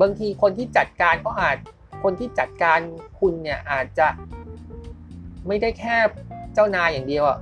[0.00, 1.56] บางทีคนที่จัดการก็อาจ
[2.02, 2.78] คนที่จัดการ
[3.20, 4.06] คุณเนี่ยอาจจะ
[5.46, 5.96] ไม่ได้แค่
[6.54, 7.38] เจ้านายอย่างเดียวอะ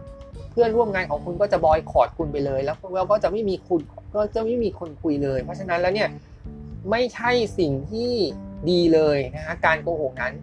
[0.50, 3.80] เพื่อนร่วมงานของคุณก็จะบอยคอรดคุณไปเลย แล้วเราก็จะไม่มีคุณ
[4.14, 6.08] ก็จะไม่มีคนคุยเลย เพราะฉะนั้นแล้วเนี่ย
[6.90, 8.10] ไม่ใช่สิ่งที่
[8.70, 10.34] ดีเลยนะฮะการโกหกนั้น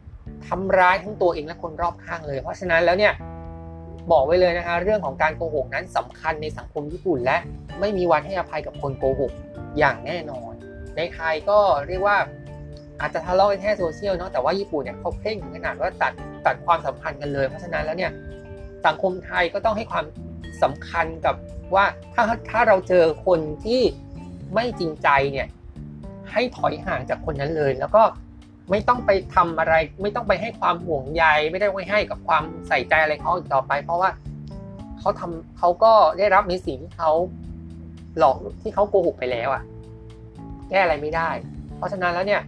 [0.48, 3.14] ทำร้ายทั้งตัวเองและคนรอบข้างเลย เพราะฉะนั้นแล้วเนี่ย
[4.12, 7.38] บอกไว้เลยนะคะเรื่องของการโกหกนั้นสำคัญในสังคมญี่ปุ่นและ
[7.80, 9.32] ไม่มีวันให้อภัยกับคนโกหก
[9.78, 10.54] อย่างแน่นอน
[10.98, 12.18] ในไทยก็เรียกว่า
[13.02, 16.14] อาจจะทะเลาะกันแค่โซเชียลเนาะแต่ว่าญี่ปุ่นเนี่ยเขาเพ่งถึงขนาดว่าตัด
[16.46, 18.12] ตัดความสัมพันธ์กันเลย เพราะฉะนั้นแล้วเนี่ย
[18.86, 20.06] สังคมไทยก็ต้องให้ความ
[20.64, 21.36] สำคัญกับ
[21.76, 23.82] ว่าถ้าถ้าเราเจอคนที่
[24.54, 25.48] ไม่จริงใจเนี่ย
[26.32, 28.04] ให้ถอยห่างจากคนนั้นเลย แล้วก็
[28.72, 34.10] ไม่ต้องไปทำอะไร ไม่ต้องไปให้ความห่วงใย ไม่ได้ไปให้กับความใส่ใจอะไรเขาอีกต่อไป เพราะว่า
[35.00, 37.12] เขาทำเขาก็ได้รับในสิ่งที่เขา
[38.18, 39.64] หลอกที่เขาโกหกไปแล้วอะ่ะ
[40.70, 41.30] แก้อะไรไม่ได้
[41.78, 42.42] เพราะฉะนั้นแล้วเนี่ย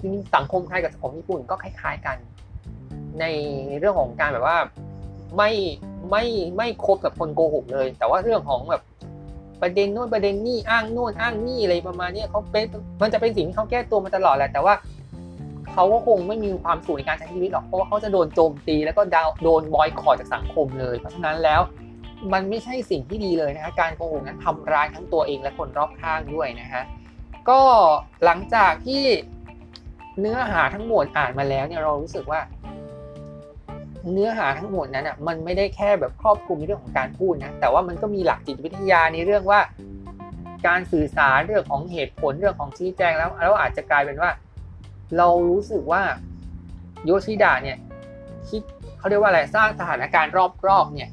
[0.00, 2.16] จริงสังคมไทยกับสังคมญี่ปุ่นก็คล้าย ๆกัน
[3.20, 3.24] ใน
[3.78, 4.58] เรื่องของการแบบว่า
[5.36, 5.50] ไม่
[6.10, 6.24] ไม่
[6.56, 8.82] ไม่คบกับคนโกหกเลย แต่ว่าเรื่องของแบบ
[9.62, 12.64] ประเด็นโน่นประเด็นนี่อ้างโน่นอ้างนี่อะไรประมาณนี้เขาเป็น
[13.02, 14.74] มันจะเป็นสิ่งที่เขาแก้ตัวมาตลอดแหละแต่ว่า
[15.78, 19.02] เขาก็คงไม่มีความสุขในการใช้ชีวิตหรอกเพราะว่าเขาจะโดนโจมตี แล้วก็
[19.42, 21.60] โดนบอยคอรจากสังคมเลย เพราะฉะนั้นแล้ว
[22.32, 26.82] มันไม่ใช่สิ่งที่ดีเลยนะฮะการโกหกนั้นทำร้ายทั้งตัวเองและคนรอบข้างด้วยนะฮะ
[27.48, 27.60] ก็
[28.24, 29.04] หลังจากที่
[30.20, 32.40] เนื้อหาทั้งหมดอ่านมาแล้วเนี่ยเรารู้สึกว่า
[34.12, 39.60] เนื้อหาทั้งหมดนั้นอะมันไม่ได้แค่แบบครอบคลุมในเรื่องของการพูดนะแต่ว่ามันก็มีหลักจิตวิทยาในเรื่องว่า
[40.66, 44.30] การสื่อสารเรื่องของเหตุผลเรื่องของชี้แจงแล้วแล้วอาจจะกลายเป็นว่า
[45.18, 46.02] เรารู้สึกว่า
[47.04, 47.78] โยชิดะเนี่ย
[48.48, 48.62] คิด
[48.98, 50.32] เขาเรียกว่าอะไรสร้างสถานการณ์
[50.68, 51.10] รอบๆเนี่ย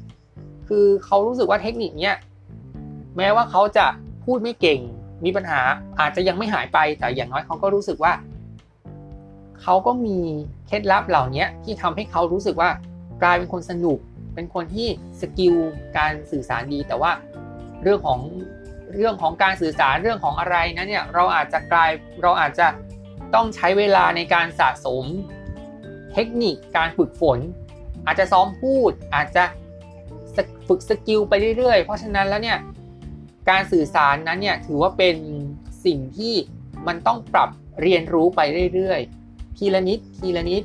[0.68, 2.16] คือเขารู้สึกว่าเทคนิคเนี้ย
[3.16, 3.86] แม้ว่าเขาจะ
[4.24, 4.80] พูดไม่เก่ง
[5.24, 5.60] มีปัญหา
[6.00, 8.12] อาจจะยังไม่หายไปแต่อย่างน้อยเขาก็รู้สึกว่า
[9.62, 10.18] เขาก็มี
[10.66, 12.70] เคล็ดลับเหล่านี้ที่ทำให้เขารู้สึกว่า
[13.22, 13.98] กลายเป็นคนสนุก
[14.34, 14.88] เป็นคนที่
[15.20, 15.54] skill
[15.96, 17.10] การสื่อสารดี แต่ว่า
[17.82, 18.20] เรื่องของ
[18.94, 21.90] เรื่องของการสื่อสารเรื่องของอะไรนะเนี่ยเราอาจจะกลาย
[22.22, 22.66] เราอาจจะ
[23.34, 25.04] ต้องใช้เวลาในการสะสม
[26.12, 27.38] เทคนิคการฝึกฝน
[28.06, 29.44] อาจจะซ้อมพูดอาจจะ
[30.68, 32.58] ฝึก skill ไปเรื่อยๆ เพราะฉะนั้นแล้วเนี่ย
[33.50, 35.16] การสื่อสารนั้นเนี่ยถือว่าเป็น
[35.84, 36.34] สิ่งที่
[36.86, 37.50] มันต้องปรับ
[37.82, 38.40] เรียนรู้ไป
[38.74, 40.62] เรื่อยๆ ทีละนิดทีละนิด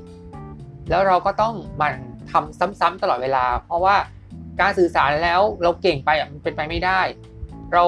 [0.90, 1.94] แล้วเราก็ต้องมัน
[2.32, 3.96] ทำซ้ำๆตลอดเวลา เพราะว่า
[4.62, 7.02] การสื่อสารแล้วเราเก่งไปอะมันเป็นไปไม่ได้
[7.74, 7.86] เรา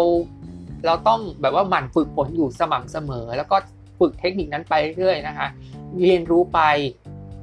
[0.86, 3.58] เราต้องแบบว่าหมั่นฝึกฝนอยู่สม่ำเสมอ แล้วก็
[4.02, 5.48] ฝึกเทคนิคนั้นไปเรื่อยๆนะคะ
[6.02, 6.60] เรียนรู้ไป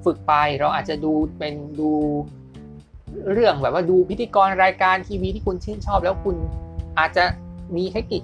[0.05, 1.91] ฝึกไปเราอาจจะดูเป็นดู
[3.33, 6.37] เรื่องแบบว่าดูพิธีกรรายการทีวีที่คุณชื่นชอบ แล้วคุณ
[6.99, 7.25] อาจจะ
[7.77, 8.23] มีเทคนิค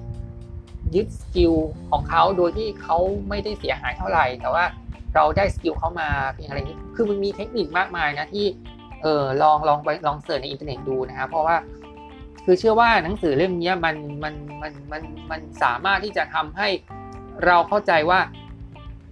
[0.94, 1.52] ยึดสกิล
[1.90, 4.64] ของเขาโดยที่เขาไม่ได้เสียหายเท่าไหร่ แต่ว่า
[5.14, 8.46] เราได้ skill เขามาเพียงอะไรนี้คือมันมีเทคนิคมากมายนะที่
[9.02, 11.56] เออลองลองไปลอง search ในอินเทอร์เน็ตดูนะครับเพราะว่า
[12.44, 16.68] คือเชื่อว่าหนังสือเล่มนี้มันมันมันมันมันสามารถที่จะทำให้
[17.46, 18.20] เราเข้าใจว่า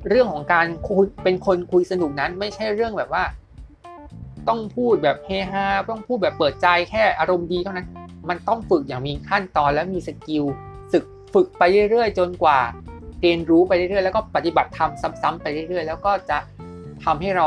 [0.09, 3.25] เรื่องของการคุยเป็นคนคุยสนุกนั้นไม่ใช่เรื่องแบบว่า
[4.49, 7.87] ต้องพูดแบบเฮฮาต้องพูดแบบเปิดใจแค่อารมณ์ดีเท่านั้น
[8.29, 10.45] มันต้องฝึกอย่างมีขั้นตอนและมี skill
[10.93, 11.05] ฝึก
[11.35, 12.61] ฝึกไปเรื่อยๆ จนกว่า
[13.20, 16.39] เรียนรู้ไปเรื่อยๆแล้วก็ปฏิบัติทำซ้ำๆไปเรื่อยๆ แล้วก็จะ
[17.05, 17.47] ทำให้เรา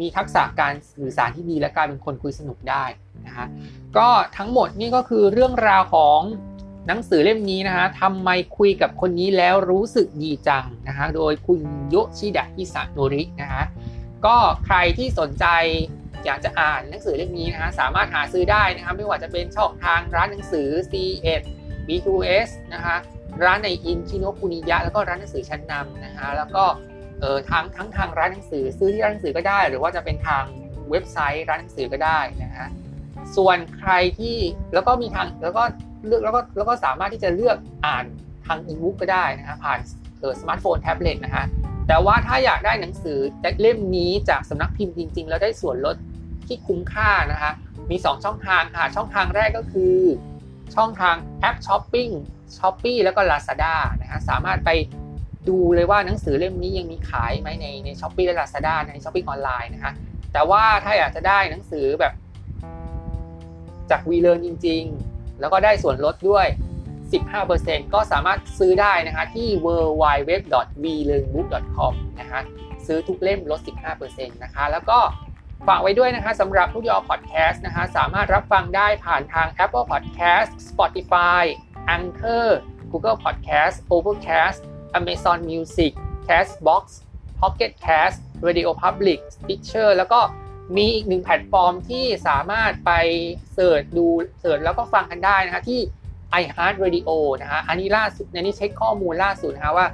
[0.00, 2.84] มีทักษะการสื่อสารที่ดีและกลายเป็นคนคุยสนุกได้
[3.26, 3.46] นะฮะ
[3.96, 6.20] ก็ทั้งหมดนี่ก็คือเรื่องราวของ
[6.86, 11.60] หนังสือเล่มนี้นะฮะทำไมคุยกับคนนี้แล้วรู้สึกดีจังนะฮะโดยคุณ
[11.90, 13.64] โยชิดะฮิสาโนรินะฮะ
[14.26, 15.46] ก็ใครที่สนใจ
[16.24, 21.42] อยากจะอ่านหนังสือเล่มนี้นะฮะสามารถหาซื้อได้นะครับไม่ว่าจะเป็นช่องทางร้านหนังสือ C1
[21.86, 22.96] B2S นะคะ
[23.44, 26.64] ร้านนายอินทร์ คิโนะคุนิยะแล้วก็ร้านหนังสือชั้นนำนะฮะแล้วก็
[27.20, 30.44] เออทางทั้งทางร้านหนังสือซื้อที่ร้านหนังสือก็ได้ หรือว่าจะเป็นทาง
[30.90, 32.68] เว็บไซต์ร้านหนังสือก็ได้นะฮะ
[33.36, 34.36] ส่วนใครที่
[34.74, 35.62] แล้วก็มีทางแล้วก็
[36.06, 37.56] เลือกแล้วก็แล้วก็สามารถที่จะเลือก
[37.86, 38.04] อ่าน
[38.46, 39.78] ทางอีบุ๊กก็ได้นะฮะผ่าน
[40.20, 41.44] เออสมาร์ทโฟนแท็บเล็ตนะฮะ
[41.88, 43.18] แต่ว่าถ้าอยากได้หนังสือ
[43.60, 45.96] เล่มนี้จากสำนักพิมพ์จริง ๆ แล้วได้ส่วนลด
[46.46, 47.52] ที่คุ้มค่านะคะ
[47.90, 49.96] มี 2 ช่องทางค่ะ ช่องทางแรกก็คือ
[50.76, 52.08] ช่องทางแอป shopping
[52.58, 54.70] Shopee แล้วก็ Lazada นะฮะสามารถไป
[55.48, 59.92] ดูเลยว่าหนังสือเล่มนี้ยังมีขายไหมในใน Shopee และ Lazada ใน shopping online นะฮะ
[60.32, 62.12] แต่ว่าถ้าอยากจะได้หนังสือแบบ
[63.90, 64.82] จากวีเลิร์นจริง
[65.12, 66.46] ๆ แล้วก็ได้ส่วนลดด้วย
[67.20, 69.66] 15%ก็สามารถซื้อได้นะคะที่ w
[70.02, 70.32] w w
[70.82, 72.42] v l e a r n b o o k c o m นะฮะ
[72.86, 73.60] ซื้อทุกเล่มลด
[73.96, 74.98] 15%นะคะ แล้วก็
[75.66, 81.42] ฝากไว้ด้วยนะคะสำหรับทุกยอพอดแคสต์นะคะสามารถรับฟังได้ผ่านทาง Apple Podcast Spotify
[81.96, 82.48] Anchor
[82.92, 84.60] Google Podcast Overcast
[84.98, 85.92] Amazon Music
[86.26, 86.84] Castbox
[87.40, 90.20] Pocket Cast Radio Public Stitcher แล้วก็
[90.76, 92.92] มีอีกหนึ่งแพลตฟอร์มที่สามารถไป
[93.54, 94.06] search ดู
[94.40, 95.80] search แล้วก็ฟังกันได้นะคะที่
[96.40, 97.10] iHeart Radio
[97.42, 99.86] นะฮะอันนี้ล่าสุดในนี้เช็คข้อมูลล่าสุดนะคะว่า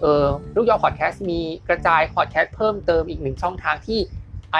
[0.00, 4.00] เออลูกยอพอดแคสต์มีกระจายพอดแคสต์เพิ่มเติมอีกหนึ่งช่องทางที่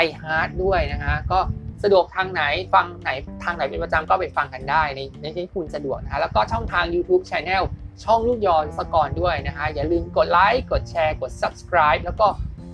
[0.04, 1.40] iHeart ด้วยนะฮะก็
[1.82, 2.42] สะดวกทางไหน
[2.74, 3.10] ฟังไหน
[3.44, 7.62] ทางไหนเป็นประจำก็ไปฟังกันได้ในในที่คุณสะดวกนะฮะแล้วก็ช่องทาง YouTube Channel
[8.04, 12.26] ช่องลูกยอสกอนด้วยนะฮะอย่าลืมกดไลค์กดแชร์กด Subscribe แล้วก็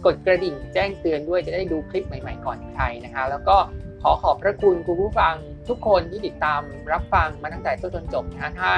[0.04, 3.56] กดกระดิ่งแจ้งเตือนด้วยจะได้ดูคลิปใหม่ๆก่อนใครนะฮะแล้วก็
[4.02, 5.34] ขอขอบพระคุณคุณผู้ฟัง
[5.68, 6.60] ทุกคนที่ติดตาม
[6.92, 8.72] รับฟังมาตั้งแต่ต้นจนจบนะฮะถ้า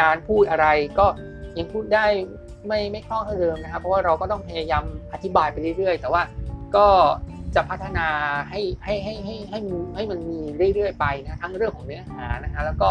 [0.00, 0.66] การพูดอะไร
[0.98, 1.06] ก็
[1.58, 2.06] ยังพูดได้
[2.66, 6.22] ไม่ไม่คล่องเท่าเดิมนะครับ เพราะว่าเราก็ต้องพยายามอธิบายไปเรื่อยๆ แต่ว่า
[6.76, 6.86] ก็
[7.54, 8.08] จะพัฒนา
[8.50, 9.58] ให้ให้ให้ให้ให้
[9.94, 10.40] ให้มันมี
[10.74, 12.88] เรื่อยๆไปนะทั้งเรื่องของเนื้อหานะฮะแล้วก็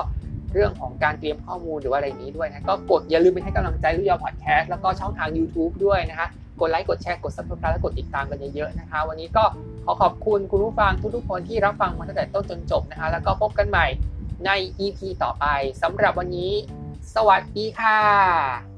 [0.54, 6.28] เรื่องของการเตรียมข้อมูลหรือว่าอะไรนี้ด้วยนะก็กดอย่าลืมไปให้กำลังใจลูกยอพอดแคสต์แล้วก็ช่องทาง YouTube ด้วยนะคะ
[6.62, 9.44] กดไลค์กดแชร์กด subscribe และกดติดตามกันเยอะๆนะคะ วันนี้ก็
[9.86, 13.88] ขอขอบคุณคุณผู้ฟังทุกๆคนที่รับฟังมาตั้งแต่ต้นจนจบนะคะ แล้วก็พบกันใหม่
[14.46, 14.50] ใน
[14.86, 15.46] EP ต่อไป
[15.82, 16.52] สำหรับวันนี้
[17.16, 18.69] สวัสดีค่ะ